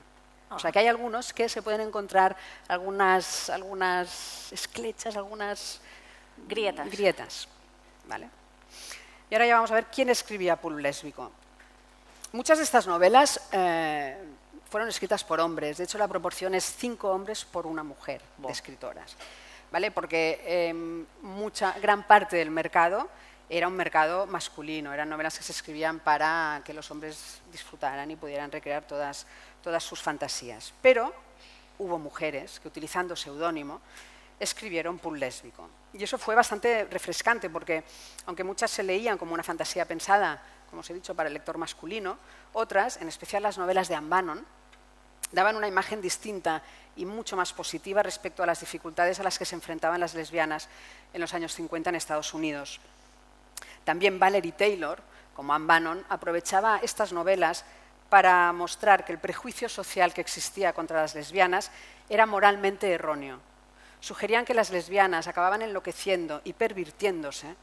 O 0.50 0.58
sea 0.58 0.70
que 0.70 0.78
hay 0.78 0.86
algunos 0.86 1.32
que 1.32 1.48
se 1.48 1.60
pueden 1.62 1.80
encontrar 1.80 2.36
algunas, 2.68 3.50
algunas 3.50 4.52
esclechas, 4.52 5.16
algunas 5.16 5.80
Grietas. 6.46 6.90
grietas. 6.90 7.48
¿vale? 8.06 8.28
Y 9.30 9.34
ahora 9.34 9.46
ya 9.46 9.54
vamos 9.54 9.70
a 9.70 9.74
ver 9.74 9.86
quién 9.86 10.08
escribía 10.08 10.56
Pulp 10.56 10.78
lésbico. 10.78 11.32
Muchas 12.32 12.58
de 12.58 12.64
estas 12.64 12.86
novelas 12.86 13.40
eh, 13.50 14.16
fueron 14.70 14.88
escritas 14.88 15.24
por 15.24 15.40
hombres. 15.40 15.78
De 15.78 15.84
hecho, 15.84 15.98
la 15.98 16.06
proporción 16.08 16.54
es 16.54 16.64
cinco 16.64 17.10
hombres 17.10 17.44
por 17.44 17.66
una 17.66 17.82
mujer 17.82 18.20
de 18.38 18.52
escritoras. 18.52 19.16
¿Vale? 19.72 19.90
Porque 19.90 20.40
eh, 20.44 20.72
mucha, 21.22 21.72
gran 21.80 22.06
parte 22.06 22.36
del 22.36 22.50
mercado 22.50 23.08
era 23.48 23.66
un 23.68 23.74
mercado 23.74 24.26
masculino. 24.26 24.92
Eran 24.92 25.08
novelas 25.08 25.36
que 25.36 25.44
se 25.44 25.52
escribían 25.52 25.98
para 26.00 26.62
que 26.64 26.72
los 26.72 26.90
hombres 26.90 27.40
disfrutaran 27.50 28.10
y 28.10 28.16
pudieran 28.16 28.52
recrear 28.52 28.84
todas, 28.84 29.26
todas 29.66 29.82
sus 29.82 30.00
fantasías. 30.00 30.72
Pero 30.80 31.12
hubo 31.80 31.98
mujeres 31.98 32.60
que, 32.60 32.68
utilizando 32.68 33.16
seudónimo, 33.16 33.80
escribieron 34.38 34.96
pulp 35.00 35.18
lésbico. 35.18 35.68
Y 35.92 36.04
eso 36.04 36.18
fue 36.18 36.36
bastante 36.36 36.84
refrescante 36.84 37.50
porque, 37.50 37.82
aunque 38.26 38.44
muchas 38.44 38.70
se 38.70 38.84
leían 38.84 39.18
como 39.18 39.34
una 39.34 39.42
fantasía 39.42 39.84
pensada, 39.84 40.40
como 40.70 40.82
os 40.82 40.90
he 40.90 40.94
dicho, 40.94 41.16
para 41.16 41.26
el 41.26 41.34
lector 41.34 41.58
masculino, 41.58 42.16
otras, 42.52 42.98
en 42.98 43.08
especial 43.08 43.42
las 43.42 43.58
novelas 43.58 43.88
de 43.88 43.96
Anne 43.96 44.08
Bannon, 44.08 44.46
daban 45.32 45.56
una 45.56 45.66
imagen 45.66 46.00
distinta 46.00 46.62
y 46.94 47.04
mucho 47.04 47.36
más 47.36 47.52
positiva 47.52 48.04
respecto 48.04 48.44
a 48.44 48.46
las 48.46 48.60
dificultades 48.60 49.18
a 49.18 49.24
las 49.24 49.36
que 49.36 49.44
se 49.44 49.56
enfrentaban 49.56 49.98
las 49.98 50.14
lesbianas 50.14 50.68
en 51.12 51.20
los 51.20 51.34
años 51.34 51.52
50 51.56 51.90
en 51.90 51.96
Estados 51.96 52.32
Unidos. 52.34 52.78
También 53.82 54.20
Valerie 54.20 54.52
Taylor, 54.52 55.02
como 55.34 55.52
Anne 55.52 55.66
Bannon, 55.66 56.06
aprovechaba 56.08 56.78
estas 56.84 57.12
novelas 57.12 57.64
para 58.08 58.52
mostrar 58.52 59.04
que 59.04 59.12
el 59.12 59.18
prejuicio 59.18 59.68
social 59.68 60.14
que 60.14 60.20
existía 60.20 60.72
contra 60.72 61.00
las 61.00 61.14
lesbianas 61.14 61.70
era 62.08 62.26
moralmente 62.26 62.92
erróneo. 62.92 63.40
Sugerían 64.00 64.44
que 64.44 64.54
las 64.54 64.70
lesbianas 64.70 65.26
acababan 65.26 65.62
enloqueciendo 65.62 66.40
y 66.44 66.52
pervirtiéndose 66.52 67.56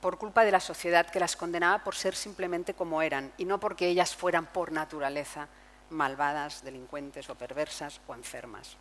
por 0.00 0.18
culpa 0.18 0.44
de 0.44 0.52
la 0.52 0.60
sociedad 0.60 1.06
que 1.06 1.20
las 1.20 1.36
condenaba 1.36 1.84
por 1.84 1.94
ser 1.94 2.14
simplemente 2.14 2.74
como 2.74 3.02
eran 3.02 3.32
y 3.36 3.44
no 3.44 3.60
porque 3.60 3.88
ellas 3.88 4.14
fueran 4.14 4.46
por 4.46 4.72
naturaleza 4.72 5.48
malvadas, 5.90 6.62
delincuentes 6.64 7.28
o 7.28 7.34
perversas 7.34 8.00
o 8.06 8.14
enfermas. 8.14 8.76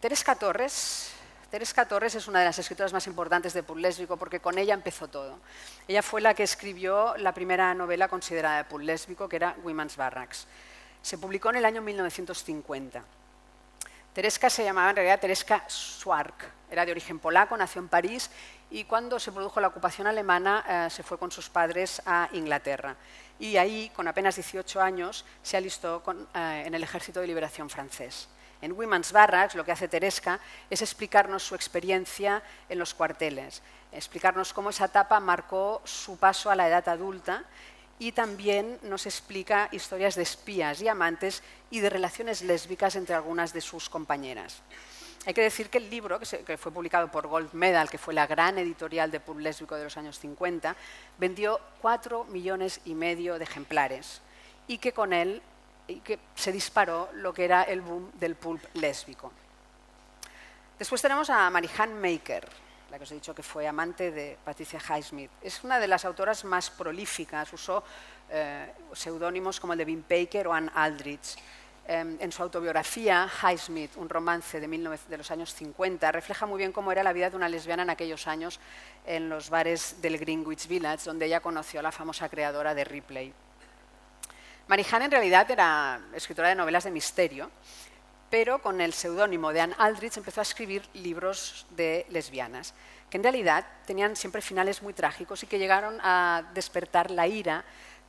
Teresca 0.00 0.34
Torres, 0.34 1.12
Teresca 1.52 1.84
Torres 1.84 2.14
es 2.14 2.28
una 2.28 2.38
de 2.38 2.46
las 2.46 2.58
escritoras 2.58 2.94
más 2.94 3.06
importantes 3.06 3.52
de 3.52 3.62
pulp 3.62 3.80
lésbico 3.80 4.16
porque 4.16 4.40
con 4.40 4.56
ella 4.56 4.72
empezó 4.72 5.08
todo. 5.08 5.38
Ella 5.86 6.00
fue 6.00 6.22
la 6.22 6.32
que 6.32 6.44
escribió 6.44 7.14
la 7.18 7.34
primera 7.34 7.74
novela 7.74 8.08
considerada 8.08 8.62
de 8.62 8.78
lésbico, 8.78 9.28
que 9.28 9.36
era 9.36 9.54
Women's 9.62 9.98
Barracks. 9.98 10.46
Se 11.02 11.18
publicó 11.18 11.50
en 11.50 11.56
el 11.56 11.66
año 11.66 11.82
1950. 11.82 13.04
Tereska 14.14 14.48
se 14.48 14.64
llamaba 14.64 14.88
en 14.88 14.96
realidad 14.96 15.20
Tereska 15.20 15.62
Swark, 15.68 16.50
era 16.70 16.86
de 16.86 16.92
origen 16.92 17.18
polaco, 17.18 17.54
nació 17.54 17.82
en 17.82 17.88
París 17.88 18.30
y 18.70 18.84
cuando 18.84 19.20
se 19.20 19.30
produjo 19.30 19.60
la 19.60 19.68
ocupación 19.68 20.06
alemana 20.06 20.64
eh, 20.66 20.90
se 20.90 21.02
fue 21.02 21.18
con 21.18 21.30
sus 21.30 21.50
padres 21.50 22.00
a 22.06 22.30
Inglaterra. 22.32 22.96
Y 23.38 23.58
ahí, 23.58 23.92
con 23.94 24.08
apenas 24.08 24.36
18 24.36 24.80
años, 24.80 25.26
se 25.42 25.58
alistó 25.58 26.02
eh, 26.34 26.62
en 26.64 26.74
el 26.74 26.82
Ejército 26.82 27.20
de 27.20 27.26
Liberación 27.26 27.68
francés. 27.68 28.30
En 28.62 28.72
Women's 28.72 29.12
Barracks 29.12 29.56
lo 29.56 29.64
que 29.64 29.72
hace 29.72 29.88
Teresca 29.88 30.40
es 30.70 30.80
explicarnos 30.80 31.42
su 31.42 31.54
experiencia 31.54 32.42
en 32.68 32.78
los 32.78 32.94
cuarteles, 32.94 33.60
explicarnos 33.90 34.52
cómo 34.52 34.70
esa 34.70 34.86
etapa 34.86 35.20
marcó 35.20 35.82
su 35.84 36.16
paso 36.16 36.48
a 36.48 36.56
la 36.56 36.68
edad 36.68 36.88
adulta 36.88 37.44
y 37.98 38.12
también 38.12 38.78
nos 38.82 39.06
explica 39.06 39.68
historias 39.72 40.14
de 40.14 40.22
espías 40.22 40.80
y 40.80 40.88
amantes 40.88 41.42
y 41.70 41.80
de 41.80 41.90
relaciones 41.90 42.42
lésbicas 42.42 42.96
entre 42.96 43.14
algunas 43.14 43.52
de 43.52 43.60
sus 43.60 43.88
compañeras. 43.88 44.62
Hay 45.24 45.34
que 45.34 45.42
decir 45.42 45.70
que 45.70 45.78
el 45.78 45.88
libro, 45.88 46.18
que, 46.18 46.56
fue 46.56 46.72
publicado 46.72 47.08
por 47.10 47.28
Gold 47.28 47.52
Medal, 47.52 47.88
que 47.88 47.98
fue 47.98 48.12
la 48.12 48.26
gran 48.26 48.58
editorial 48.58 49.10
de 49.10 49.20
pulp 49.20 49.38
lésbico 49.38 49.76
de 49.76 49.84
los 49.84 49.96
años 49.96 50.18
50, 50.18 50.74
vendió 51.18 51.60
cuatro 51.80 52.24
millones 52.24 52.80
y 52.84 52.94
medio 52.94 53.38
de 53.38 53.44
ejemplares 53.44 54.20
y 54.66 54.78
que 54.78 54.92
con 54.92 55.12
él 55.12 55.42
y 55.88 56.00
que 56.00 56.18
se 56.34 56.52
disparó 56.52 57.10
lo 57.14 57.32
que 57.32 57.44
era 57.44 57.62
el 57.64 57.80
boom 57.80 58.10
del 58.14 58.36
pulp 58.36 58.62
lésbico. 58.74 59.32
Después 60.78 61.00
tenemos 61.00 61.30
a 61.30 61.48
Marianne 61.50 61.94
Maker, 61.94 62.48
la 62.90 62.98
que 62.98 63.04
os 63.04 63.12
he 63.12 63.14
dicho 63.14 63.34
que 63.34 63.42
fue 63.42 63.66
amante 63.66 64.10
de 64.10 64.36
Patricia 64.44 64.80
Highsmith. 64.80 65.30
Es 65.40 65.64
una 65.64 65.78
de 65.78 65.88
las 65.88 66.04
autoras 66.04 66.44
más 66.44 66.70
prolíficas, 66.70 67.52
usó 67.52 67.84
eh, 68.28 68.72
seudónimos 68.92 69.60
como 69.60 69.74
el 69.74 69.78
de 69.78 69.84
Vin 69.84 70.04
Baker 70.08 70.48
o 70.48 70.52
Anne 70.52 70.70
Aldrich. 70.74 71.36
Eh, 71.88 72.16
en 72.20 72.32
su 72.32 72.42
autobiografía, 72.42 73.28
Highsmith, 73.42 73.96
un 73.96 74.08
romance 74.08 74.60
de, 74.60 74.68
19, 74.68 74.98
de, 75.08 75.18
los 75.18 75.30
años 75.30 75.52
50, 75.54 76.12
refleja 76.12 76.46
muy 76.46 76.58
bien 76.58 76.72
cómo 76.72 76.92
era 76.92 77.02
la 77.02 77.12
vida 77.12 77.28
de 77.28 77.36
una 77.36 77.48
lesbiana 77.48 77.82
en 77.82 77.90
aquellos 77.90 78.26
años 78.26 78.60
en 79.04 79.28
los 79.28 79.50
bares 79.50 80.00
del 80.00 80.18
Greenwich 80.18 80.68
Village, 80.68 81.04
donde 81.04 81.26
ella 81.26 81.40
conoció 81.40 81.80
a 81.80 81.82
la 81.82 81.92
famosa 81.92 82.28
creadora 82.28 82.74
de 82.74 82.84
Ripley. 82.84 83.34
Marianne 84.68 85.06
en 85.06 85.10
realidad 85.10 85.50
era 85.50 86.00
escritora 86.14 86.48
de 86.48 86.54
novelas 86.54 86.84
de 86.84 86.90
misterio, 86.90 87.50
pero 88.30 88.62
con 88.62 88.80
el 88.80 88.94
seudónimo 88.94 89.52
de 89.52 89.60
Anne 89.60 89.74
Aldrich 89.76 90.16
empezó 90.16 90.40
a 90.40 90.42
escribir 90.42 90.82
libros 90.94 91.66
de 91.70 92.06
lesbianas, 92.08 92.72
que 93.10 93.18
en 93.18 93.22
realidad 93.22 93.66
tenían 93.86 94.16
siempre 94.16 94.40
finales 94.40 94.82
muy 94.82 94.94
trágicos 94.94 95.42
y 95.42 95.46
que 95.46 95.58
llegaron 95.58 95.98
a 96.02 96.44
despertar 96.54 97.10
la 97.10 97.26
ira 97.26 97.64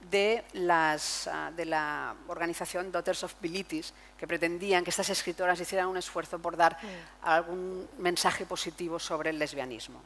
de, 0.10 0.44
las, 0.54 1.30
de 1.56 1.66
la 1.66 2.16
organización 2.28 2.92
Daughters 2.92 3.24
of 3.24 3.36
Bilitis, 3.42 3.94
que 4.18 4.28
pretendían 4.28 4.84
que 4.84 4.92
estas 4.92 5.10
escritoras 5.10 5.60
hicieran 5.60 5.88
un 5.88 5.98
esfuerzo 5.98 6.40
por 6.40 6.56
dar 6.56 6.78
algún 7.22 7.90
mensaje 7.98 8.46
positivo 8.46 9.00
sobre 9.00 9.32
el 9.32 9.40
lesbianismo. 9.40 10.02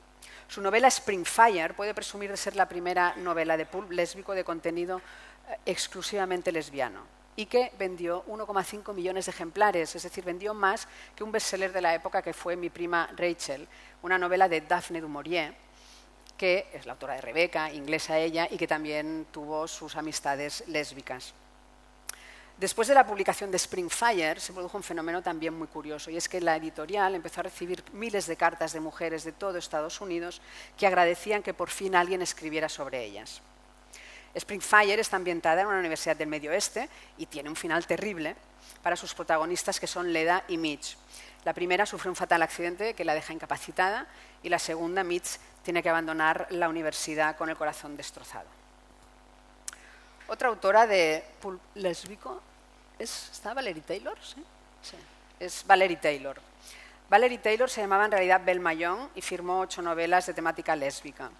Su 0.47 0.61
novela 0.61 0.89
Springfire 0.89 1.73
puede 1.73 1.93
presumir 1.93 2.31
de 2.31 2.37
ser 2.37 2.55
la 2.55 2.69
primera 2.69 3.15
novela 3.17 3.57
de 3.57 3.65
pulp 3.65 3.91
lésbico 3.91 4.33
de 4.33 4.45
contenido 4.45 5.01
exclusivamente 5.65 6.51
lesbiano 6.51 7.17
y 7.35 7.45
que 7.45 7.71
vendió 7.77 8.25
1,5 8.25 8.93
millones 8.93 9.27
de 9.27 9.31
ejemplares, 9.31 9.95
es 9.95 10.03
decir, 10.03 10.23
vendió 10.23 10.55
más 10.55 10.87
que 11.15 11.23
un 11.23 11.31
bestseller 11.31 11.71
de 11.71 11.81
la 11.81 11.93
época 11.93 12.23
que 12.23 12.33
fue 12.33 12.55
Mi 12.55 12.71
prima 12.71 13.09
Rachel, 13.15 13.67
una 14.01 14.17
novela 14.17 14.49
de 14.49 14.61
Daphne 14.61 15.01
du 15.01 15.07
Maurier, 15.07 15.53
que 16.35 16.67
es 16.73 16.87
la 16.87 16.93
autora 16.93 17.13
de 17.13 17.21
Rebeca, 17.21 17.71
inglesa 17.71 18.17
ella, 18.17 18.47
y 18.49 18.57
que 18.57 18.67
también 18.67 19.27
tuvo 19.31 19.67
sus 19.67 19.95
amistades 19.95 20.63
lésbicas. 20.67 21.33
Después 22.57 22.87
de 22.87 22.95
la 22.95 23.05
publicación 23.05 23.51
de 23.51 23.59
Springfire 23.59 24.39
se 24.39 24.51
produjo 24.51 24.77
un 24.77 24.83
fenómeno 24.83 25.21
también 25.21 25.53
muy 25.53 25.67
curioso, 25.67 26.09
y 26.09 26.17
es 26.17 26.27
que 26.27 26.41
la 26.41 26.55
editorial 26.55 27.13
empezó 27.13 27.41
a 27.41 27.43
recibir 27.43 27.83
miles 27.93 28.25
de 28.25 28.35
cartas 28.35 28.73
de 28.73 28.79
mujeres 28.79 29.23
de 29.23 29.31
todo 29.31 29.59
Estados 29.59 30.01
Unidos 30.01 30.41
que 30.75 30.87
agradecían 30.87 31.43
que 31.43 31.53
por 31.53 31.69
fin 31.69 31.95
alguien 31.95 32.23
escribiera 32.23 32.67
sobre 32.67 33.03
ellas. 33.03 33.43
Springfire 34.39 35.01
está 35.01 35.17
ambientada 35.17 35.61
en 35.61 35.67
una 35.67 35.79
universidad 35.79 36.15
del 36.15 36.27
Medio 36.27 36.51
Oeste 36.51 36.89
y 37.17 37.25
tiene 37.25 37.49
un 37.49 37.55
final 37.55 37.85
terrible 37.87 38.35
para 38.83 38.95
sus 38.95 39.13
protagonistas 39.13 39.79
que 39.79 39.87
son 39.87 40.13
Leda 40.13 40.43
y 40.47 40.57
Mitch. 40.57 40.97
La 41.43 41.53
primera 41.53 41.85
sufre 41.85 42.09
un 42.09 42.15
fatal 42.15 42.41
accidente 42.41 42.93
que 42.93 43.05
la 43.05 43.13
deja 43.13 43.33
incapacitada 43.33 44.05
y 44.43 44.49
la 44.49 44.59
segunda, 44.59 45.03
Mitch, 45.03 45.39
tiene 45.63 45.81
que 45.81 45.89
abandonar 45.89 46.47
la 46.51 46.69
universidad 46.69 47.35
con 47.35 47.49
el 47.49 47.57
corazón 47.57 47.97
destrozado. 47.97 48.47
Otra 50.27 50.49
autora 50.49 50.87
de 50.87 51.23
pulp 51.41 51.61
lésbico 51.75 52.41
es, 52.99 53.29
¿está 53.31 53.53
Valerie 53.53 53.81
Taylor? 53.81 54.17
¿Sí? 54.21 54.43
sí. 54.81 54.97
Es 55.39 55.65
Valerie 55.65 55.97
Taylor. 55.97 56.39
Valerie 57.09 57.37
Taylor 57.37 57.69
se 57.69 57.81
llamaba 57.81 58.05
en 58.05 58.11
realidad 58.11 58.41
Belma 58.43 58.73
Young 58.73 59.09
y 59.15 59.21
firmó 59.21 59.61
ocho 59.61 59.81
novelas 59.81 60.25
de 60.25 60.33
temática 60.33 60.75
lésbica. 60.75 61.31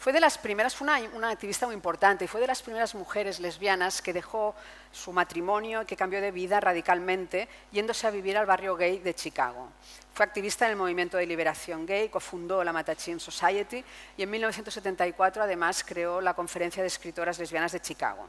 Fue 0.00 0.14
de 0.14 0.20
las 0.20 0.38
primeras, 0.38 0.74
fue 0.74 0.88
una, 1.12 1.28
activista 1.28 1.66
muy 1.66 1.74
importante 1.74 2.26
fue 2.26 2.40
de 2.40 2.46
las 2.46 2.62
primeras 2.62 2.94
mujeres 2.94 3.38
lesbianas 3.38 4.00
que 4.00 4.14
dejó 4.14 4.54
su 4.90 5.12
matrimonio 5.12 5.82
y 5.82 5.84
que 5.84 5.94
cambió 5.94 6.22
de 6.22 6.30
vida 6.30 6.58
radicalmente 6.58 7.50
yéndose 7.70 8.06
a 8.06 8.10
vivir 8.10 8.38
al 8.38 8.46
barrio 8.46 8.76
gay 8.76 9.00
de 9.00 9.12
Chicago. 9.12 9.68
Fue 10.14 10.24
activista 10.24 10.64
en 10.64 10.70
el 10.70 10.78
movimiento 10.78 11.18
de 11.18 11.26
liberación 11.26 11.84
gay, 11.84 12.08
cofundó 12.08 12.64
la 12.64 12.72
Matachin 12.72 13.20
Society 13.20 13.84
y 14.16 14.22
en 14.22 14.30
1974 14.30 15.42
además 15.42 15.84
creó 15.86 16.22
la 16.22 16.32
Conferencia 16.32 16.82
de 16.82 16.86
Escritoras 16.86 17.38
Lesbianas 17.38 17.72
de 17.72 17.80
Chicago. 17.80 18.26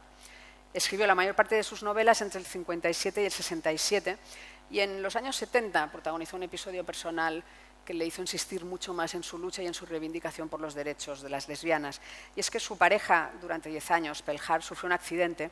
Escribió 0.73 1.07
la 1.07 1.15
mayor 1.15 1.35
parte 1.35 1.55
de 1.55 1.63
sus 1.63 1.83
novelas 1.83 2.21
entre 2.21 2.41
el 2.41 2.45
57 2.45 3.21
y 3.21 3.25
el 3.25 3.31
67 3.31 4.17
y 4.71 4.81
en 4.81 5.01
los 5.01 5.15
años 5.15 5.37
70 5.37 5.89
protagonizó 5.89 6.35
un 6.35 6.43
episodio 6.43 6.83
personal 6.83 7.41
que 7.85 7.93
le 7.93 8.05
hizo 8.05 8.21
insistir 8.21 8.63
mucho 8.65 8.93
más 8.93 9.13
en 9.15 9.23
su 9.23 9.37
lucha 9.37 9.61
y 9.61 9.67
en 9.67 9.73
su 9.73 9.85
reivindicación 9.85 10.49
por 10.49 10.59
los 10.59 10.73
derechos 10.73 11.21
de 11.21 11.29
las 11.29 11.47
lesbianas. 11.47 12.01
Y 12.35 12.39
es 12.39 12.51
que 12.51 12.59
su 12.59 12.77
pareja, 12.77 13.31
durante 13.41 13.69
10 13.69 13.91
años, 13.91 14.21
Pelhar, 14.21 14.61
sufrió 14.61 14.87
un 14.87 14.93
accidente 14.93 15.51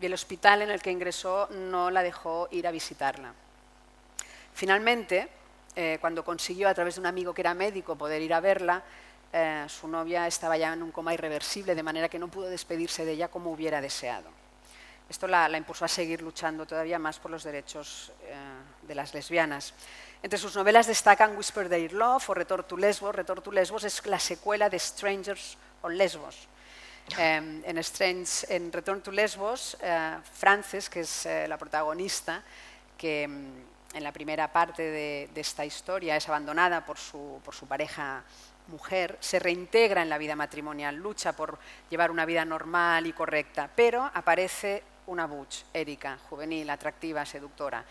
y 0.00 0.06
el 0.06 0.14
hospital 0.14 0.62
en 0.62 0.70
el 0.70 0.82
que 0.82 0.90
ingresó 0.90 1.48
no 1.50 1.90
la 1.90 2.02
dejó 2.02 2.48
ir 2.50 2.66
a 2.66 2.70
visitarla. 2.70 3.32
Finalmente, 4.52 5.28
eh, 5.74 5.98
cuando 6.00 6.24
consiguió, 6.24 6.68
a 6.68 6.74
través 6.74 6.96
de 6.96 7.00
un 7.00 7.06
amigo 7.06 7.32
que 7.32 7.40
era 7.40 7.54
médico, 7.54 7.96
poder 7.96 8.20
ir 8.20 8.34
a 8.34 8.40
verla, 8.40 8.82
eh, 9.32 9.64
su 9.68 9.88
novia 9.88 10.26
estaba 10.26 10.58
ya 10.58 10.74
en 10.74 10.82
un 10.82 10.92
coma 10.92 11.14
irreversible, 11.14 11.74
de 11.74 11.82
manera 11.82 12.08
que 12.08 12.18
no 12.18 12.28
pudo 12.28 12.48
despedirse 12.48 13.06
de 13.06 13.12
ella 13.12 13.28
como 13.28 13.50
hubiera 13.50 13.80
deseado. 13.80 14.41
Esto 15.12 15.26
la, 15.26 15.46
impulsó 15.58 15.84
a 15.84 15.88
seguir 15.88 16.22
luchando 16.22 16.64
todavía 16.64 16.98
más 16.98 17.18
por 17.18 17.30
los 17.30 17.44
derechos 17.44 18.10
eh, 18.22 18.34
de 18.80 18.94
las 18.94 19.12
lesbianas. 19.12 19.74
Entre 20.22 20.38
sus 20.38 20.56
novelas 20.56 20.86
destacan 20.86 21.36
Whisper 21.36 21.68
Their 21.68 21.92
Love 21.92 22.30
o 22.30 22.32
Return 22.32 22.64
to 22.66 22.78
Lesbos. 22.78 23.14
Return 23.14 23.42
to 23.42 23.52
Lesbos 23.52 23.84
es 23.84 24.06
la 24.06 24.18
secuela 24.18 24.70
de 24.70 24.78
Strangers 24.78 25.58
on 25.82 25.98
Lesbos. 25.98 26.48
Em, 27.18 27.62
en, 27.62 27.76
Strange, 27.78 28.46
en 28.48 28.72
Return 28.72 29.02
to 29.02 29.12
Lesbos, 29.12 29.76
eh, 29.82 30.16
Frances, 30.32 30.88
que 30.88 31.00
es 31.00 31.26
eh, 31.26 31.46
la 31.46 31.58
protagonista, 31.58 32.42
que 32.96 33.24
em, 33.24 33.52
en 33.92 34.02
la 34.02 34.12
primera 34.12 34.50
parte 34.50 34.82
de, 34.82 35.28
esta 35.34 35.66
historia 35.66 36.16
es 36.16 36.26
abandonada 36.26 36.86
por 36.86 36.96
su, 36.96 37.38
por 37.44 37.54
su 37.54 37.66
pareja 37.66 38.24
mujer, 38.68 39.18
se 39.20 39.38
reintegra 39.38 40.00
en 40.00 40.08
la 40.08 40.16
vida 40.16 40.36
matrimonial, 40.36 40.96
lucha 40.96 41.34
por 41.34 41.58
llevar 41.90 42.10
una 42.10 42.24
vida 42.24 42.46
normal 42.46 43.06
y 43.06 43.12
correcta, 43.12 43.68
pero 43.76 44.10
aparece 44.14 44.82
una 45.06 45.26
Butch, 45.26 45.64
Erika, 45.72 46.18
juvenil, 46.28 46.68
atractiva, 46.70 47.24
seductora, 47.26 47.84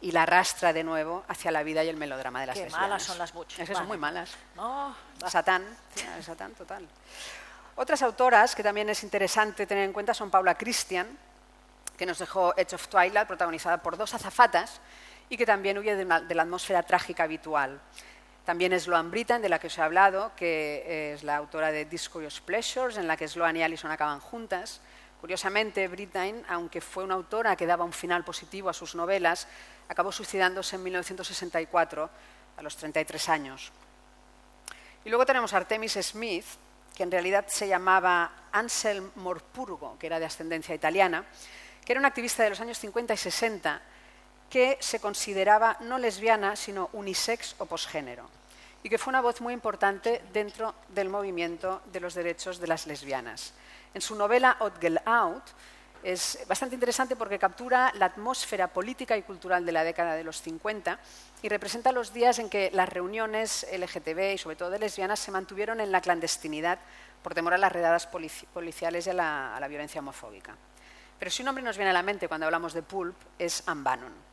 y 0.00 0.12
la 0.12 0.24
arrastra 0.24 0.72
de 0.72 0.84
nuevo 0.84 1.24
hacia 1.28 1.50
la 1.50 1.62
vida 1.62 1.82
y 1.82 1.88
el 1.88 1.96
melodrama 1.96 2.40
de 2.40 2.46
las 2.46 2.58
Qué 2.58 2.68
malas 2.70 3.02
son 3.02 3.18
las 3.18 3.32
Butch. 3.32 3.58
Esas 3.58 3.78
son 3.78 3.86
muy 3.86 3.96
malas. 3.96 4.30
Satán, 5.26 5.64
Satán 6.20 6.52
total. 6.52 6.86
Otras 7.76 8.02
autoras 8.02 8.54
que 8.54 8.62
también 8.62 8.88
es 8.88 9.02
interesante 9.02 9.66
tener 9.66 9.84
en 9.84 9.92
cuenta 9.92 10.14
son 10.14 10.30
Paula 10.30 10.54
Christian, 10.54 11.06
que 11.96 12.06
nos 12.06 12.18
dejó 12.18 12.54
Edge 12.56 12.74
of 12.74 12.88
Twilight, 12.88 13.26
protagonizada 13.26 13.78
por 13.78 13.96
dos 13.96 14.12
azafatas, 14.12 14.80
y 15.28 15.36
que 15.36 15.46
también 15.46 15.78
huye 15.78 15.96
de, 15.96 16.04
de 16.04 16.34
la 16.34 16.42
atmósfera 16.42 16.82
trágica 16.82 17.24
habitual. 17.24 17.80
También 18.44 18.72
es 18.72 18.84
Sloan 18.84 19.10
Brittan, 19.10 19.42
de 19.42 19.48
la 19.48 19.58
que 19.58 19.66
os 19.66 19.76
he 19.76 19.82
hablado, 19.82 20.30
que 20.36 21.12
es 21.14 21.24
la 21.24 21.36
autora 21.36 21.72
de 21.72 21.84
Discurious 21.84 22.40
Pleasures, 22.40 22.96
en 22.96 23.08
la 23.08 23.16
que 23.16 23.26
Sloan 23.26 23.56
y 23.56 23.62
Alison 23.62 23.90
acaban 23.90 24.20
juntas. 24.20 24.80
Curiosamente, 25.26 25.88
Brittain, 25.88 26.44
aunque 26.48 26.80
fue 26.80 27.02
una 27.02 27.14
autora 27.14 27.56
que 27.56 27.66
daba 27.66 27.82
un 27.82 27.92
final 27.92 28.22
positivo 28.22 28.70
a 28.70 28.72
sus 28.72 28.94
novelas, 28.94 29.48
acabó 29.88 30.12
suicidándose 30.12 30.76
en 30.76 30.84
1964 30.84 32.10
a 32.56 32.62
los 32.62 32.76
33 32.76 33.28
años. 33.30 33.72
Y 35.04 35.08
luego 35.08 35.26
tenemos 35.26 35.52
a 35.52 35.56
Artemis 35.56 35.98
Smith, 36.00 36.44
que 36.94 37.02
en 37.02 37.10
realidad 37.10 37.46
se 37.48 37.66
llamaba 37.66 38.30
Ansel 38.52 39.02
Morpurgo, 39.16 39.98
que 39.98 40.06
era 40.06 40.20
de 40.20 40.26
ascendencia 40.26 40.76
italiana, 40.76 41.24
que 41.84 41.92
era 41.92 41.98
una 41.98 42.06
activista 42.06 42.44
de 42.44 42.50
los 42.50 42.60
años 42.60 42.78
50 42.78 43.14
y 43.14 43.16
60 43.16 43.82
que 44.48 44.78
se 44.80 45.00
consideraba 45.00 45.76
no 45.80 45.98
lesbiana, 45.98 46.54
sino 46.54 46.88
unisex 46.92 47.56
o 47.58 47.66
posgénero, 47.66 48.30
y 48.86 48.88
que 48.88 48.98
fue 48.98 49.10
una 49.10 49.20
voz 49.20 49.40
muy 49.40 49.52
importante 49.52 50.22
dentro 50.32 50.72
del 50.90 51.08
movimiento 51.08 51.82
de 51.90 51.98
los 51.98 52.14
derechos 52.14 52.60
de 52.60 52.68
las 52.68 52.86
lesbianas. 52.86 53.52
En 53.92 54.00
su 54.00 54.14
novela 54.14 54.56
Girl 54.80 55.00
Out 55.04 55.42
es 56.04 56.38
bastante 56.46 56.76
interesante 56.76 57.16
porque 57.16 57.36
captura 57.36 57.92
la 57.96 58.06
atmósfera 58.06 58.68
política 58.68 59.16
y 59.16 59.24
cultural 59.24 59.66
de 59.66 59.72
la 59.72 59.82
década 59.82 60.14
de 60.14 60.22
los 60.22 60.40
50 60.40 61.00
y 61.42 61.48
representa 61.48 61.90
los 61.90 62.12
días 62.12 62.38
en 62.38 62.48
que 62.48 62.70
las 62.72 62.88
reuniones 62.88 63.66
LGTB 63.76 64.34
y 64.34 64.38
sobre 64.38 64.54
todo 64.54 64.70
de 64.70 64.78
lesbianas 64.78 65.18
se 65.18 65.32
mantuvieron 65.32 65.80
en 65.80 65.90
la 65.90 66.00
clandestinidad 66.00 66.78
por 67.24 67.34
temor 67.34 67.54
a 67.54 67.58
las 67.58 67.72
redadas 67.72 68.06
policiales 68.06 69.08
y 69.08 69.10
a 69.10 69.14
la, 69.14 69.66
violencia 69.68 69.98
homofóbica. 69.98 70.54
Pero 71.18 71.28
si 71.32 71.42
un 71.42 71.46
nombre 71.46 71.64
nos 71.64 71.76
viene 71.76 71.90
a 71.90 71.92
la 71.92 72.04
mente 72.04 72.28
cuando 72.28 72.46
hablamos 72.46 72.72
de 72.72 72.84
pulp 72.84 73.16
es 73.36 73.64
Ann 73.66 73.82
Bannon. 73.82 74.25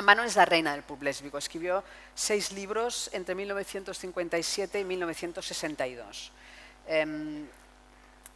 Bannon 0.00 0.26
es 0.26 0.36
la 0.36 0.44
reina 0.44 0.72
del 0.72 0.82
pulp 0.82 1.02
lésbico. 1.02 1.38
Escribió 1.38 1.84
seis 2.14 2.52
libros 2.52 3.10
entre 3.12 3.34
1957 3.34 4.80
y 4.80 4.84
1962 4.84 6.32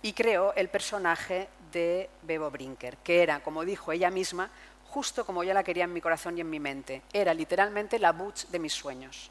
y 0.02 0.12
creó 0.12 0.54
el 0.54 0.68
personaje 0.68 1.48
de 1.72 2.08
Bebo 2.22 2.50
Brinker, 2.50 2.96
que 2.98 3.22
era, 3.22 3.40
como 3.40 3.64
dijo 3.64 3.90
ella 3.90 4.10
misma, 4.10 4.50
justo 4.88 5.26
como 5.26 5.42
yo 5.42 5.52
la 5.52 5.64
quería 5.64 5.84
en 5.84 5.92
mi 5.92 6.00
corazón 6.00 6.38
y 6.38 6.42
en 6.42 6.50
mi 6.50 6.60
mente. 6.60 7.02
Era 7.12 7.34
literalmente 7.34 7.98
la 7.98 8.12
Butch 8.12 8.46
de 8.46 8.58
mis 8.58 8.72
sueños. 8.72 9.30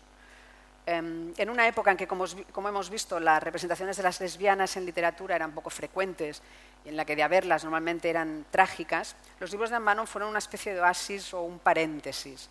Em, 0.88 1.34
en 1.38 1.50
una 1.50 1.68
época 1.68 1.90
en 1.90 1.98
que, 1.98 2.08
como, 2.08 2.26
hemos 2.70 2.90
visto, 2.92 3.20
las 3.20 3.42
representaciones 3.42 3.98
de 3.98 4.04
las 4.04 4.20
lesbianas 4.20 4.78
en 4.78 4.86
literatura 4.86 5.36
eran 5.36 5.52
poco 5.52 5.72
frecuentes 5.72 6.44
y 6.86 6.90
en 6.90 6.96
la 6.96 7.06
que 7.06 7.16
de 7.16 7.24
haberlas 7.24 7.64
normalmente 7.64 8.08
eran 8.08 8.46
trágicas, 8.52 9.16
los 9.40 9.50
libros 9.52 9.72
de 9.72 9.78
Ammanon 9.78 10.06
fueron 10.06 10.30
una 10.30 10.38
especie 10.38 10.76
de 10.76 10.82
oasis 10.82 11.34
o 11.34 11.42
un 11.42 11.58
paréntesis. 11.58 12.50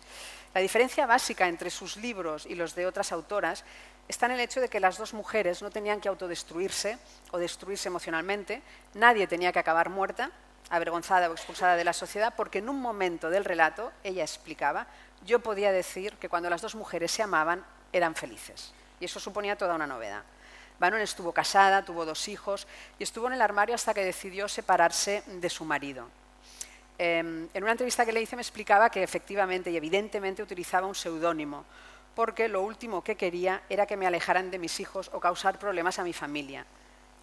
La 0.53 0.59
diferencia 0.59 1.05
básica 1.05 1.47
entre 1.47 1.69
sus 1.69 1.95
libros 1.95 2.45
y 2.45 2.55
los 2.55 2.75
de 2.75 2.85
otras 2.85 3.13
autoras 3.13 3.63
está 4.09 4.25
en 4.25 4.33
el 4.33 4.41
hecho 4.41 4.59
de 4.59 4.67
que 4.67 4.81
las 4.81 4.97
dos 4.97 5.13
mujeres 5.13 5.61
no 5.61 5.71
tenían 5.71 6.01
que 6.01 6.09
autodestruirse 6.09 6.97
o 7.31 7.37
destruirse 7.37 7.87
emocionalmente, 7.87 8.61
nadie 8.95 9.27
tenía 9.27 9.53
que 9.53 9.59
acabar 9.59 9.89
muerta, 9.89 10.31
avergonzada 10.69 11.29
o 11.29 11.33
expulsada 11.33 11.77
de 11.77 11.85
la 11.85 11.93
sociedad, 11.93 12.33
porque 12.35 12.59
en 12.59 12.67
un 12.67 12.81
momento 12.81 13.29
del 13.29 13.45
relato, 13.45 13.93
ella 14.03 14.23
explicaba, 14.23 14.87
yo 15.25 15.39
podía 15.39 15.71
decir 15.71 16.17
que 16.17 16.27
cuando 16.27 16.49
las 16.49 16.61
dos 16.61 16.75
mujeres 16.75 17.11
se 17.11 17.23
amaban, 17.23 17.63
eran 17.97 18.15
felices. 18.15 18.73
Y 18.99 19.05
eso 19.05 19.19
suponía 19.19 19.57
toda 19.57 19.75
una 19.75 19.87
novedad. 19.87 20.23
Bannon 20.79 21.01
estuvo 21.01 21.31
casada, 21.31 21.85
tuvo 21.85 22.05
dos 22.05 22.27
hijos 22.27 22.67
y 22.99 23.03
estuvo 23.03 23.27
en 23.27 23.33
el 23.33 23.41
armario 23.41 23.75
hasta 23.75 23.93
que 23.93 24.03
decidió 24.03 24.47
separarse 24.47 25.23
de 25.25 25.49
su 25.49 25.63
marido. 25.63 26.09
Em, 26.97 27.47
en 27.53 27.63
una 27.63 27.71
entrevista 27.71 28.05
que 28.05 28.13
le 28.13 28.21
hice 28.21 28.35
me 28.35 28.41
explicaba 28.41 28.89
que 28.89 29.03
efectivamente 29.03 29.69
y 29.71 29.77
evidentemente 29.77 30.43
utilizaba 30.43 30.87
un 30.87 30.95
seudónimo, 30.95 31.65
porque 32.15 32.47
lo 32.47 32.61
último 32.61 33.03
que 33.03 33.15
quería 33.15 33.63
era 33.69 33.85
que 33.85 33.97
me 33.97 34.07
alejaran 34.07 34.49
de 34.49 34.59
mis 34.59 34.79
hijos 34.79 35.09
o 35.13 35.19
causar 35.19 35.59
problemas 35.59 35.99
a 35.99 36.03
mi 36.03 36.13
familia. 36.13 36.65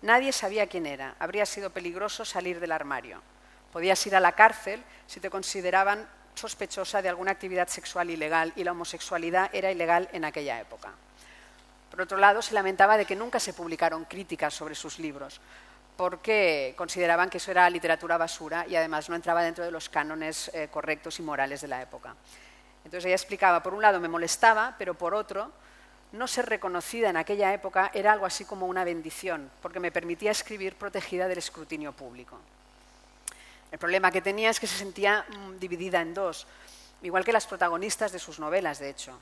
Nadie 0.02 0.32
sabía 0.32 0.66
quién 0.66 0.86
era. 0.86 1.14
Habría 1.18 1.46
sido 1.46 1.70
peligroso 1.70 2.24
salir 2.24 2.60
del 2.60 2.72
armario. 2.72 3.22
Podías 3.72 4.06
ir 4.06 4.14
a 4.14 4.20
la 4.20 4.32
cárcel 4.32 4.82
si 5.06 5.20
te 5.20 5.30
consideraban 5.30 6.06
sospechosa 6.34 7.02
de 7.02 7.08
alguna 7.08 7.32
actividad 7.32 7.68
sexual 7.68 8.10
ilegal 8.10 8.52
y 8.56 8.64
la 8.64 8.72
homosexualidad 8.72 9.50
era 9.52 9.70
ilegal 9.70 10.08
en 10.12 10.24
aquella 10.24 10.60
época. 10.60 10.90
Por 11.90 12.00
otro 12.00 12.16
lado, 12.16 12.40
se 12.40 12.54
lamentaba 12.54 12.96
de 12.96 13.04
que 13.04 13.16
nunca 13.16 13.38
se 13.38 13.52
publicaron 13.52 14.06
críticas 14.06 14.54
sobre 14.54 14.74
sus 14.74 14.98
libros, 14.98 15.40
porque 15.96 16.74
consideraban 16.76 17.28
que 17.28 17.36
eso 17.36 17.50
era 17.50 17.68
literatura 17.68 18.16
basura 18.16 18.66
y 18.66 18.76
además 18.76 19.10
no 19.10 19.14
entraba 19.14 19.42
dentro 19.42 19.64
de 19.64 19.70
los 19.70 19.88
cánones 19.88 20.50
eh, 20.54 20.68
correctos 20.70 21.18
y 21.18 21.22
morales 21.22 21.60
de 21.60 21.68
la 21.68 21.82
época. 21.82 22.14
Entonces 22.84 23.04
ella 23.04 23.14
explicaba, 23.14 23.62
por 23.62 23.74
un 23.74 23.82
lado 23.82 24.00
me 24.00 24.08
molestaba, 24.08 24.74
pero 24.78 24.94
por 24.94 25.14
otro, 25.14 25.52
no 26.12 26.26
ser 26.26 26.46
reconocida 26.46 27.10
en 27.10 27.16
aquella 27.16 27.52
época 27.54 27.90
era 27.94 28.12
algo 28.12 28.26
así 28.26 28.44
como 28.44 28.66
una 28.66 28.84
bendición, 28.84 29.50
porque 29.60 29.80
me 29.80 29.92
permitía 29.92 30.30
escribir 30.30 30.76
protegida 30.76 31.28
del 31.28 31.38
escrutinio 31.38 31.92
público. 31.92 32.38
El 33.72 33.78
problema 33.78 34.12
que 34.12 34.20
tenía 34.20 34.50
es 34.50 34.60
que 34.60 34.66
se 34.66 34.76
sentía 34.76 35.24
mm, 35.28 35.58
dividida 35.58 36.00
en 36.00 36.14
dos, 36.14 36.46
igual 37.02 37.24
que 37.24 37.32
las 37.32 37.46
protagonistas 37.46 38.12
de 38.12 38.18
sus 38.18 38.38
novelas, 38.38 38.78
de 38.78 38.90
hecho. 38.90 39.18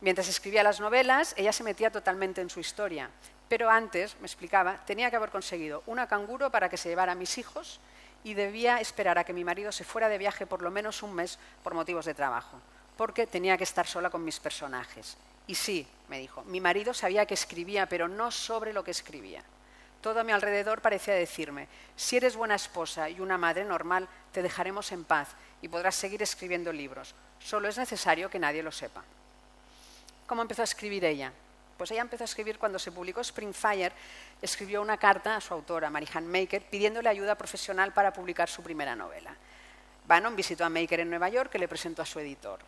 Mientras 0.00 0.28
escribía 0.28 0.62
las 0.62 0.80
novelas, 0.80 1.34
ella 1.36 1.52
se 1.52 1.64
metía 1.64 1.90
totalmente 1.90 2.40
en 2.40 2.48
su 2.48 2.60
historia, 2.60 3.10
pero 3.48 3.68
antes, 3.68 4.16
me 4.20 4.26
explicaba, 4.26 4.84
tenía 4.86 5.10
que 5.10 5.16
haber 5.16 5.30
conseguido 5.30 5.82
una 5.86 6.06
canguro 6.06 6.50
para 6.50 6.68
que 6.68 6.76
se 6.76 6.88
llevara 6.88 7.12
a 7.12 7.16
mis 7.16 7.36
hijos 7.36 7.80
y 8.22 8.34
debía 8.34 8.78
esperar 8.80 9.18
a 9.18 9.24
que 9.24 9.32
mi 9.32 9.44
marido 9.44 9.72
se 9.72 9.84
fuera 9.84 10.08
de 10.08 10.18
viaje 10.18 10.46
por 10.46 10.62
lo 10.62 10.70
menos 10.70 11.02
un 11.02 11.12
mes 11.12 11.38
por 11.62 11.74
motivos 11.74 12.06
de 12.06 12.14
trabajo. 12.14 12.60
porque 12.96 13.26
tenía 13.26 13.56
que 13.56 13.64
estar 13.64 13.88
sola 13.88 14.08
con 14.08 14.24
mis 14.24 14.38
personajes. 14.38 15.16
Y 15.48 15.56
sí, 15.56 15.84
me 16.08 16.20
dijo, 16.20 16.44
mi 16.44 16.60
marido 16.60 16.94
sabía 16.94 17.26
que 17.26 17.34
escribía, 17.34 17.88
pero 17.88 18.06
no 18.06 18.30
sobre 18.30 18.72
lo 18.72 18.84
que 18.84 18.92
escribía. 18.92 19.42
Todo 20.04 20.20
a 20.20 20.24
mi 20.24 20.32
alrededor 20.32 20.82
parecía 20.82 21.14
decirme, 21.14 21.66
si 21.96 22.18
eres 22.18 22.36
buena 22.36 22.56
esposa 22.56 23.08
y 23.08 23.20
una 23.20 23.38
madre 23.38 23.64
normal, 23.64 24.06
te 24.32 24.42
dejaremos 24.42 24.92
en 24.92 25.02
paz 25.02 25.28
y 25.62 25.68
podrás 25.68 25.94
seguir 25.94 26.22
escribiendo 26.22 26.70
libros. 26.74 27.14
Solo 27.38 27.68
es 27.68 27.78
necesario 27.78 28.28
que 28.28 28.38
nadie 28.38 28.62
lo 28.62 28.70
sepa. 28.70 29.02
¿Cómo 30.26 30.42
empezó 30.42 30.60
a 30.60 30.64
escribir 30.64 31.06
ella? 31.06 31.32
Pues 31.78 31.90
ella 31.90 32.02
empezó 32.02 32.22
a 32.22 32.26
escribir 32.26 32.58
cuando 32.58 32.78
se 32.78 32.92
publicó 32.92 33.24
Springfire, 33.24 33.92
escribió 34.42 34.82
una 34.82 34.98
carta 34.98 35.36
a 35.36 35.40
su 35.40 35.54
autora, 35.54 35.88
Marihan 35.88 36.30
Maker, 36.30 36.68
pidiéndole 36.68 37.08
ayuda 37.08 37.34
profesional 37.34 37.94
para 37.94 38.12
publicar 38.12 38.50
su 38.50 38.62
primera 38.62 38.94
novela. 38.94 39.34
Bannon 40.06 40.36
visitó 40.36 40.66
a 40.66 40.68
Maker 40.68 41.00
en 41.00 41.08
Nueva 41.08 41.30
York, 41.30 41.50
que 41.50 41.58
le 41.58 41.66
presentó 41.66 42.02
a 42.02 42.06
su 42.06 42.20
editor. 42.20 42.60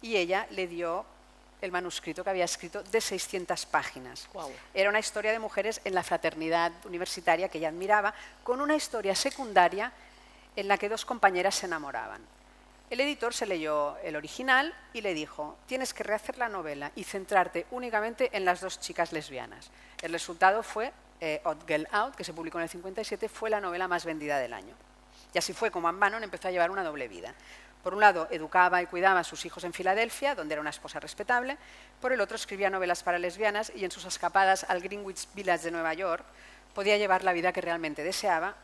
Y 0.00 0.14
ella 0.14 0.46
le 0.50 0.68
dio 0.68 1.04
el 1.60 1.72
manuscrito 1.72 2.22
que 2.24 2.30
había 2.30 2.44
escrito 2.44 2.82
de 2.82 3.00
600 3.00 3.66
páginas. 3.66 4.28
Era 4.74 4.90
una 4.90 4.98
historia 4.98 5.32
de 5.32 5.38
mujeres 5.38 5.80
en 5.84 5.94
la 5.94 6.02
fraternidad 6.02 6.72
universitaria 6.84 7.48
que 7.48 7.58
ella 7.58 7.68
admiraba, 7.68 8.14
con 8.44 8.60
una 8.60 8.76
historia 8.76 9.14
secundaria 9.14 9.92
en 10.56 10.68
la 10.68 10.78
que 10.78 10.88
dos 10.88 11.04
compañeras 11.04 11.54
se 11.54 11.66
enamoraban. 11.66 12.22
El 12.90 13.00
editor 13.00 13.34
se 13.34 13.44
leyó 13.44 13.98
el 13.98 14.16
original 14.16 14.74
y 14.94 15.02
le 15.02 15.12
dijo, 15.12 15.58
tienes 15.66 15.92
que 15.92 16.04
rehacer 16.04 16.38
la 16.38 16.48
novela 16.48 16.90
y 16.96 17.04
centrarte 17.04 17.66
únicamente 17.70 18.30
en 18.32 18.46
las 18.46 18.62
dos 18.62 18.80
chicas 18.80 19.12
lesbianas. 19.12 19.70
El 20.00 20.12
resultado 20.12 20.62
fue 20.62 20.92
eh, 21.20 21.42
Odd 21.44 21.66
Girl 21.66 21.86
Out, 21.90 22.14
que 22.14 22.24
se 22.24 22.32
publicó 22.32 22.58
en 22.58 22.62
el 22.62 22.70
57, 22.70 23.28
fue 23.28 23.50
la 23.50 23.60
novela 23.60 23.88
más 23.88 24.06
vendida 24.06 24.38
del 24.38 24.54
año. 24.54 24.74
Y 25.34 25.38
así 25.38 25.52
fue 25.52 25.70
como 25.70 25.88
Anne 25.88 25.98
Bannon 25.98 26.24
empezó 26.24 26.48
a 26.48 26.50
llevar 26.50 26.70
una 26.70 26.82
doble 26.82 27.08
vida. 27.08 27.34
Por 27.82 27.94
un 27.94 28.00
lado, 28.00 28.28
educaba 28.30 28.82
y 28.82 28.86
cuidaba 28.86 29.20
a 29.20 29.24
sus 29.24 29.44
hijos 29.44 29.64
en 29.64 29.72
Filadelfia, 29.72 30.34
donde 30.34 30.54
era 30.54 30.60
una 30.60 30.70
esposa 30.70 31.00
respetable. 31.00 31.56
Por 32.00 32.12
el 32.12 32.20
otro, 32.20 32.36
escribía 32.36 32.70
novelas 32.70 33.02
para 33.02 33.18
lesbianas 33.18 33.72
y 33.74 33.84
en 33.84 33.90
sus 33.90 34.04
escapadas 34.04 34.64
al 34.68 34.80
Greenwich 34.80 35.28
Village 35.34 35.64
de 35.64 35.70
Nueva 35.70 35.94
York 35.94 36.24
podía 36.74 36.96
llevar 36.96 37.24
la 37.24 37.32
vida 37.32 37.52
que 37.52 37.60
realmente 37.60 38.04
deseaba, 38.04 38.54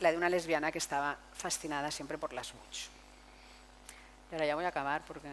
la 0.00 0.10
de 0.10 0.16
una 0.16 0.28
lesbiana 0.28 0.70
que 0.70 0.78
estaba 0.78 1.16
fascinada 1.34 1.90
siempre 1.90 2.18
por 2.18 2.32
las 2.32 2.52
Butch. 2.52 2.88
Y 4.30 4.34
ahora 4.34 4.46
ya 4.46 4.54
voy 4.54 4.64
a 4.64 4.68
acabar 4.68 5.02
porque 5.06 5.28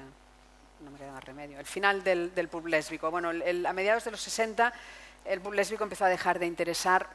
no 0.79 0.91
me 0.91 0.97
queda 0.97 1.11
más 1.11 1.23
remedio. 1.23 1.59
El 1.59 1.65
final 1.65 2.03
del, 2.03 2.47
pub 2.49 2.67
lésbico. 2.67 3.09
Bueno, 3.11 3.29
a 3.29 3.73
mediados 3.73 4.03
de 4.03 4.11
los 4.11 4.21
60 4.21 4.73
el 5.25 5.41
pub 5.41 5.53
lésbico 5.53 5.83
empezó 5.83 6.05
a 6.05 6.09
dejar 6.09 6.39
de 6.39 6.45
interesar. 6.45 7.07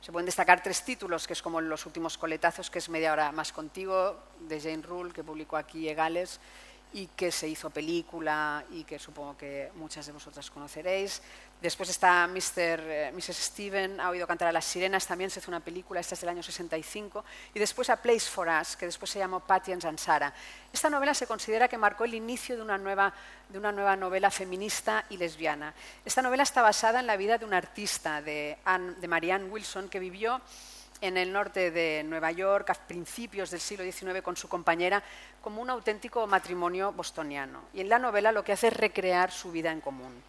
Se 0.00 0.12
pueden 0.12 0.26
destacar 0.26 0.62
tres 0.62 0.82
títulos, 0.82 1.26
que 1.26 1.34
es 1.34 1.42
como 1.42 1.60
los 1.60 1.84
últimos 1.84 2.16
coletazos, 2.16 2.70
que 2.70 2.78
es 2.78 2.88
Media 2.88 3.12
hora 3.12 3.32
más 3.32 3.52
contigo, 3.52 4.18
de 4.40 4.58
Jane 4.58 4.82
Rule, 4.82 5.12
que 5.12 5.22
publicó 5.22 5.58
aquí 5.58 5.88
Egales, 5.88 6.40
y 6.92 7.06
que 7.08 7.30
se 7.30 7.48
hizo 7.48 7.70
película 7.70 8.64
y 8.70 8.84
que 8.84 8.98
supongo 8.98 9.36
que 9.36 9.70
muchas 9.76 10.06
de 10.06 10.12
vosotras 10.12 10.50
conoceréis. 10.50 11.22
Después 11.60 11.90
está 11.90 12.26
Mr., 12.26 13.12
Mrs. 13.12 13.36
Steven, 13.36 14.00
ha 14.00 14.08
oído 14.08 14.26
cantar 14.26 14.48
a 14.48 14.52
las 14.52 14.64
sirenas, 14.64 15.06
también 15.06 15.28
se 15.28 15.40
hizo 15.40 15.50
una 15.50 15.60
película, 15.60 16.00
esta 16.00 16.14
es 16.14 16.20
del 16.20 16.30
año 16.30 16.42
65. 16.42 17.22
Y 17.54 17.58
después 17.58 17.90
a 17.90 17.96
Place 17.96 18.30
for 18.30 18.48
Us, 18.48 18.76
que 18.76 18.86
después 18.86 19.10
se 19.10 19.18
llamó 19.18 19.40
Patty 19.40 19.72
and 19.72 19.98
Sara. 19.98 20.32
Esta 20.72 20.88
novela 20.88 21.12
se 21.12 21.26
considera 21.26 21.68
que 21.68 21.76
marcó 21.76 22.04
el 22.04 22.14
inicio 22.14 22.56
de 22.56 22.62
una, 22.62 22.78
nueva, 22.78 23.12
de 23.50 23.58
una 23.58 23.72
nueva 23.72 23.94
novela 23.94 24.30
feminista 24.30 25.04
y 25.10 25.18
lesbiana. 25.18 25.74
Esta 26.04 26.22
novela 26.22 26.44
está 26.44 26.62
basada 26.62 27.00
en 27.00 27.06
la 27.06 27.18
vida 27.18 27.36
de 27.36 27.44
una 27.44 27.58
artista, 27.58 28.22
de, 28.22 28.56
de 28.98 29.08
Marianne 29.08 29.50
Wilson, 29.50 29.90
que 29.90 29.98
vivió 29.98 30.40
en 31.00 31.16
el 31.16 31.32
norte 31.32 31.70
de 31.70 32.02
Nueva 32.04 32.30
York 32.32 32.70
a 32.70 32.74
principios 32.74 33.50
del 33.50 33.60
siglo 33.60 33.84
XIX 33.84 34.22
con 34.22 34.36
su 34.36 34.48
compañera 34.48 35.02
como 35.40 35.62
un 35.62 35.70
auténtico 35.70 36.26
matrimonio 36.26 36.92
bostoniano. 36.92 37.62
Y 37.72 37.80
en 37.80 37.88
la 37.88 37.98
novela 37.98 38.32
lo 38.32 38.44
que 38.44 38.52
hace 38.52 38.68
es 38.68 38.76
recrear 38.76 39.30
su 39.30 39.50
vida 39.50 39.72
en 39.72 39.80
común. 39.80 40.22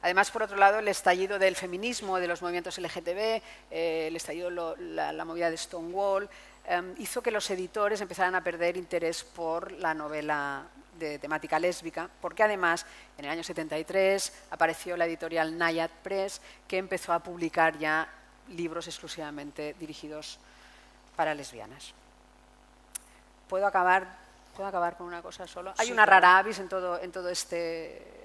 Además, 0.00 0.30
por 0.30 0.44
otro 0.44 0.56
lado, 0.56 0.78
el 0.78 0.86
estallido 0.86 1.38
del 1.38 1.56
feminismo, 1.56 2.20
de 2.20 2.28
los 2.28 2.40
movimientos 2.40 2.78
LGTB, 2.78 3.42
eh, 3.70 4.06
el 4.06 4.14
estallido, 4.14 4.50
la, 4.50 5.12
la, 5.12 5.24
movida 5.24 5.50
de 5.50 5.56
Stonewall, 5.56 6.28
em, 6.66 6.94
hizo 6.98 7.20
que 7.20 7.32
los 7.32 7.50
editores 7.50 8.00
empezaran 8.00 8.36
a 8.36 8.44
perder 8.44 8.76
interés 8.76 9.24
por 9.24 9.72
la 9.72 9.94
novela 9.94 10.66
de 11.00 11.18
temática 11.18 11.58
lésbica, 11.58 12.08
porque 12.20 12.42
además 12.42 12.86
en 13.16 13.24
el 13.24 13.30
año 13.30 13.42
73 13.42 14.32
apareció 14.50 14.96
la 14.96 15.06
editorial 15.06 15.56
Nayad 15.56 15.90
Press, 16.02 16.40
que 16.66 16.78
empezó 16.78 17.12
a 17.12 17.20
publicar 17.20 17.78
ya 17.78 18.08
libros 18.50 18.86
exclusivamente 18.86 19.74
dirigidos 19.78 20.38
para 21.16 21.34
lesbianas. 21.34 21.92
¿Puedo 23.48 23.66
acabar, 23.66 24.06
¿puedo 24.56 24.68
acabar 24.68 24.96
con 24.96 25.06
una 25.06 25.22
cosa 25.22 25.46
solo? 25.46 25.72
Hay 25.78 25.90
una 25.90 26.06
rara 26.06 26.38
avis 26.38 26.58
en 26.58 26.68
todo, 26.68 27.00
en 27.00 27.10
todo 27.12 27.28
este 27.28 28.18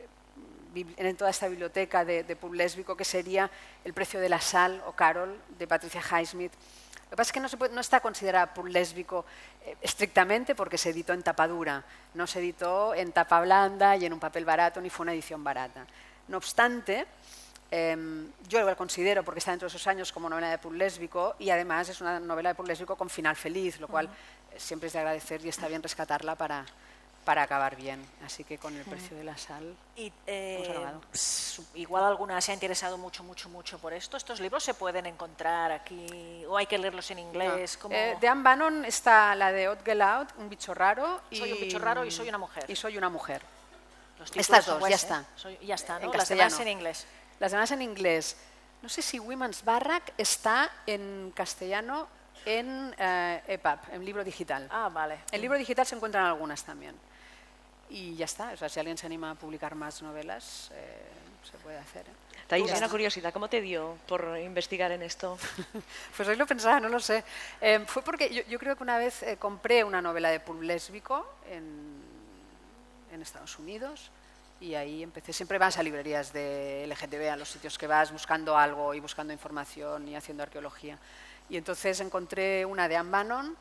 en 0.75 1.15
toda 1.15 1.29
esta 1.29 1.47
biblioteca 1.47 2.03
de, 2.03 2.23
de 2.23 2.35
pub 2.35 2.53
lésbico, 2.53 2.97
que 2.97 3.05
sería 3.05 3.49
El 3.85 3.93
precio 3.93 4.19
de 4.19 4.27
la 4.27 4.41
sal 4.41 4.81
o 4.87 4.93
Carol, 4.93 5.39
de 5.59 5.67
Patricia 5.67 6.01
Highsmith. 6.01 6.51
Lo 6.51 7.09
que 7.11 7.15
pasa 7.17 7.29
es 7.29 7.33
que 7.33 7.39
no, 7.39 7.47
se 7.47 7.57
no 7.57 7.81
está 7.81 7.99
considerada 7.99 8.55
pub 8.55 8.65
lésbico 8.65 9.23
eh, 9.65 9.77
estrictamente 9.81 10.55
porque 10.55 10.79
se 10.79 10.89
editó 10.89 11.13
en 11.13 11.21
tapa 11.21 11.47
dura, 11.47 11.83
no 12.15 12.25
se 12.25 12.39
editó 12.39 12.95
en 12.95 13.11
tapa 13.11 13.39
blanda 13.41 13.95
y 13.95 14.05
en 14.05 14.13
un 14.13 14.19
papel 14.19 14.45
barato, 14.45 14.81
ni 14.81 14.89
fue 14.89 15.03
una 15.03 15.13
edición 15.13 15.43
barata. 15.43 15.85
No 16.27 16.37
obstante, 16.37 17.05
em, 17.73 18.31
yo 18.47 18.61
lo 18.61 18.77
considero, 18.77 19.23
porque 19.23 19.39
está 19.39 19.51
dentro 19.51 19.67
de 19.67 19.75
esos 19.75 19.87
años, 19.87 20.11
como 20.11 20.29
novela 20.29 20.49
de 20.49 20.59
pub 20.59 20.73
lésbico 20.73 21.35
y 21.39 21.49
además 21.49 21.89
es 21.89 22.01
una 22.01 22.19
novela 22.19 22.49
de 22.49 22.55
pub 22.55 22.67
lésbico 22.67 22.95
con 22.95 23.09
final 23.09 23.35
feliz, 23.35 23.79
lo 23.79 23.87
cual 23.87 24.09
siempre 24.57 24.87
es 24.87 24.93
de 24.93 24.99
agradecer 24.99 25.43
y 25.43 25.49
está 25.49 25.67
bien 25.67 25.81
rescatarla 25.81 26.35
para, 26.35 26.65
para 27.23 27.43
acabar 27.43 27.75
bien. 27.75 28.05
Así 28.25 28.43
que 28.43 28.57
con 28.57 28.75
el 28.75 28.83
precio 28.83 29.17
de 29.17 29.23
la 29.23 29.37
sal. 29.37 29.75
Y, 29.95 30.11
eh, 30.27 30.83
igual 31.75 32.03
alguna 32.03 32.39
se 32.41 32.51
ha 32.51 32.53
interesado 32.53 32.97
mucho, 32.97 33.23
mucho, 33.23 33.49
mucho 33.49 33.79
por 33.79 33.93
esto. 33.93 34.17
¿Estos 34.17 34.39
libros 34.39 34.63
se 34.63 34.73
pueden 34.73 35.05
encontrar 35.05 35.71
aquí 35.71 36.45
o 36.47 36.57
hay 36.57 36.65
que 36.65 36.77
leerlos 36.77 37.09
en 37.11 37.19
inglés? 37.19 37.79
Eh, 37.89 38.15
de 38.19 38.27
Anne 38.27 38.43
Bannon 38.43 38.85
está 38.85 39.33
la 39.35 39.51
de 39.51 39.65
Out 39.65 39.83
Get 39.83 40.01
Out, 40.01 40.29
Un 40.37 40.49
bicho 40.49 40.73
raro. 40.73 41.21
Soy 41.31 41.51
un 41.51 41.59
bicho 41.59 41.79
raro 41.79 42.05
y 42.05 42.11
soy 42.11 42.29
una 42.29 42.37
mujer. 42.37 42.65
Y 42.67 42.75
soy 42.75 42.97
una 42.97 43.09
mujer. 43.09 43.41
Estas 44.35 44.65
dos, 44.65 44.87
ya 44.87 44.95
está. 44.95 45.25
ya 45.61 45.75
está, 45.75 45.99
¿no? 45.99 46.13
Las 46.13 46.29
demás 46.29 46.59
en 46.59 46.67
inglés. 46.67 47.05
Las 47.43 47.51
demás 47.51 47.69
en 47.71 47.81
inglés. 47.81 48.37
No 48.81 48.87
sé 48.87 49.01
si 49.01 49.19
Women's 49.19 49.65
Barrack 49.65 50.13
está 50.17 50.71
en 50.87 51.33
castellano 51.35 52.07
en 52.45 52.95
eh, 52.97 53.41
EPUB, 53.47 53.79
en 53.91 54.05
libro 54.05 54.23
digital. 54.23 54.69
Ah, 54.71 54.87
vale. 54.87 55.19
En 55.29 55.41
libro 55.41 55.57
digital 55.57 55.85
se 55.85 55.93
encuentran 55.93 56.23
algunas 56.23 56.63
también 56.63 56.95
y 57.89 58.15
ya 58.15 58.23
está. 58.23 58.53
O 58.53 58.55
sea, 58.55 58.69
si 58.69 58.79
alguien 58.79 58.97
se 58.97 59.07
anima 59.07 59.31
a 59.31 59.35
publicar 59.35 59.75
más 59.75 60.01
novelas, 60.01 60.71
eh, 60.73 61.01
se 61.43 61.57
puede 61.57 61.79
hacer. 61.79 62.05
¿eh? 62.07 62.39
Thais, 62.47 62.71
una 62.77 62.87
curiosidad, 62.87 63.33
¿cómo 63.33 63.49
te 63.49 63.59
dio 63.59 63.97
por 64.07 64.39
investigar 64.39 64.93
en 64.93 65.01
esto? 65.01 65.37
pues 66.15 66.29
hoy 66.29 66.37
lo 66.37 66.47
pensaba, 66.47 66.79
no 66.79 66.87
lo 66.87 67.01
sé. 67.01 67.25
Eh, 67.59 67.83
fue 67.87 68.03
porque 68.03 68.45
yo, 68.47 68.57
creo 68.57 68.77
que 68.77 68.83
una 68.83 68.97
vez 68.97 69.21
eh, 69.21 69.35
compré 69.35 69.83
una 69.83 70.01
novela 70.01 70.29
de 70.29 70.39
pulp 70.39 70.61
lésbico 70.61 71.27
en, 71.51 72.01
en 73.11 73.21
Estados 73.21 73.59
Unidos 73.59 74.11
y 74.63 74.75
ahí 74.75 75.03
empecé. 75.03 75.33
Siempre 75.33 75.57
vas 75.57 75.77
a 75.77 75.83
librerías 75.83 76.31
de 76.31 76.85
LGTB, 76.87 77.29
a 77.29 77.35
los 77.35 77.49
sitios 77.49 77.77
que 77.77 77.85
vas 77.85 78.11
buscando 78.11 78.57
algo 78.57 78.93
y 78.93 79.01
buscando 79.01 79.33
información 79.33 80.07
y 80.07 80.15
haciendo 80.15 80.43
arqueología. 80.43 80.97
Y 81.49 81.57
entonces 81.57 81.99
encontré 81.99 82.65
una 82.65 82.87
de 82.87 82.95
Anne 82.95 83.11
Bannon, 83.11 83.57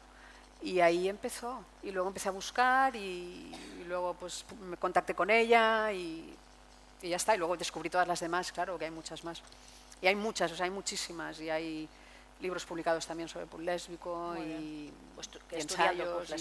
y 0.63 0.81
ahí 0.81 1.09
empezó. 1.09 1.65
Y 1.83 1.91
luego 1.91 2.09
empecé 2.09 2.29
a 2.29 2.33
buscar 2.33 2.95
y, 2.95 3.53
luego 3.87 4.15
pues 4.15 4.45
me 4.69 4.77
contacté 4.77 5.15
con 5.15 5.29
ella 5.29 5.93
y, 5.93 6.35
ya 7.03 7.17
está. 7.17 7.35
Y 7.35 7.39
luego 7.39 7.57
descubrí 7.57 7.91
todas 7.91 8.07
las 8.07 8.21
demás, 8.21 8.53
claro, 8.53 8.79
que 8.79 8.85
hay 8.85 8.91
muchas 8.93 9.25
más. 9.25 9.43
Y 10.01 10.07
hay 10.07 10.15
muchas, 10.15 10.53
o 10.53 10.57
sea, 10.57 10.65
hay 10.65 10.71
muchísimas. 10.71 11.41
Y 11.41 11.51
hay 11.51 11.89
libros 12.41 12.65
publicados 12.65 13.07
también 13.07 13.29
sobre 13.29 13.47
pul 13.47 13.65
lésbico 13.65 14.37
y, 14.37 14.93
pues, 15.17 15.29
ensayos. 15.51 16.33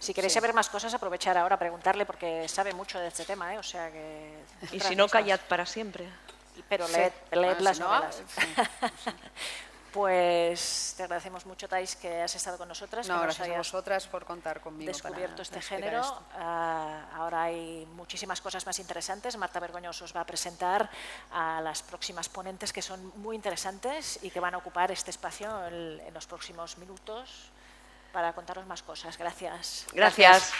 Si 0.00 0.12
queréis 0.12 0.32
saber 0.32 0.52
más 0.52 0.68
cosas, 0.68 0.92
aprovechar 0.92 1.38
ahora 1.38 1.54
a 1.54 1.58
preguntarle 1.58 2.04
porque 2.04 2.48
sabe 2.48 2.72
mucho 2.72 2.98
de 2.98 3.08
este 3.08 3.24
tema, 3.24 3.54
¿eh? 3.54 3.58
O 3.58 3.62
sea 3.62 3.90
que... 3.90 4.42
Y 4.72 4.80
si 4.80 4.96
no, 4.96 5.08
callad 5.08 5.40
para 5.48 5.64
siempre. 5.64 6.08
Pero 6.68 6.88
leed, 6.88 7.12
leed 7.30 7.56
ah, 7.58 7.60
las 7.60 7.78
novelas. 7.78 8.22
Pues 9.92 10.94
te 10.96 11.02
agradecemos 11.02 11.46
mucho, 11.46 11.68
Thais, 11.68 11.96
que 11.96 12.22
has 12.22 12.34
estado 12.36 12.56
con 12.56 12.68
nosotras. 12.68 13.08
No, 13.08 13.20
gracias 13.20 13.48
a 13.48 13.56
vosotras 13.56 14.06
por 14.06 14.24
contar 14.24 14.60
conmigo. 14.60 14.86
Descubierto 14.86 15.42
este 15.42 15.60
género. 15.60 16.02
Ah, 16.34 17.08
ahora 17.14 17.44
hay 17.44 17.86
muchísimas 17.96 18.40
cosas 18.40 18.64
más 18.66 18.78
interesantes. 18.78 19.36
Marta 19.36 19.58
Vergoños 19.58 20.00
os 20.02 20.14
va 20.14 20.20
a 20.20 20.24
presentar 20.24 20.88
a 21.32 21.60
las 21.60 21.82
próximas 21.82 22.28
ponentes 22.28 22.72
que 22.72 22.82
son 22.82 23.12
muy 23.18 23.34
interesantes 23.34 24.20
y 24.22 24.30
que 24.30 24.38
van 24.38 24.54
a 24.54 24.58
ocupar 24.58 24.92
este 24.92 25.10
espacio 25.10 25.66
en, 25.66 26.14
los 26.14 26.26
próximos 26.26 26.78
minutos 26.78 27.50
para 28.12 28.32
contaros 28.32 28.66
más 28.66 28.82
cosas. 28.82 29.16
Gracias. 29.16 29.86
Gracias. 29.92 30.52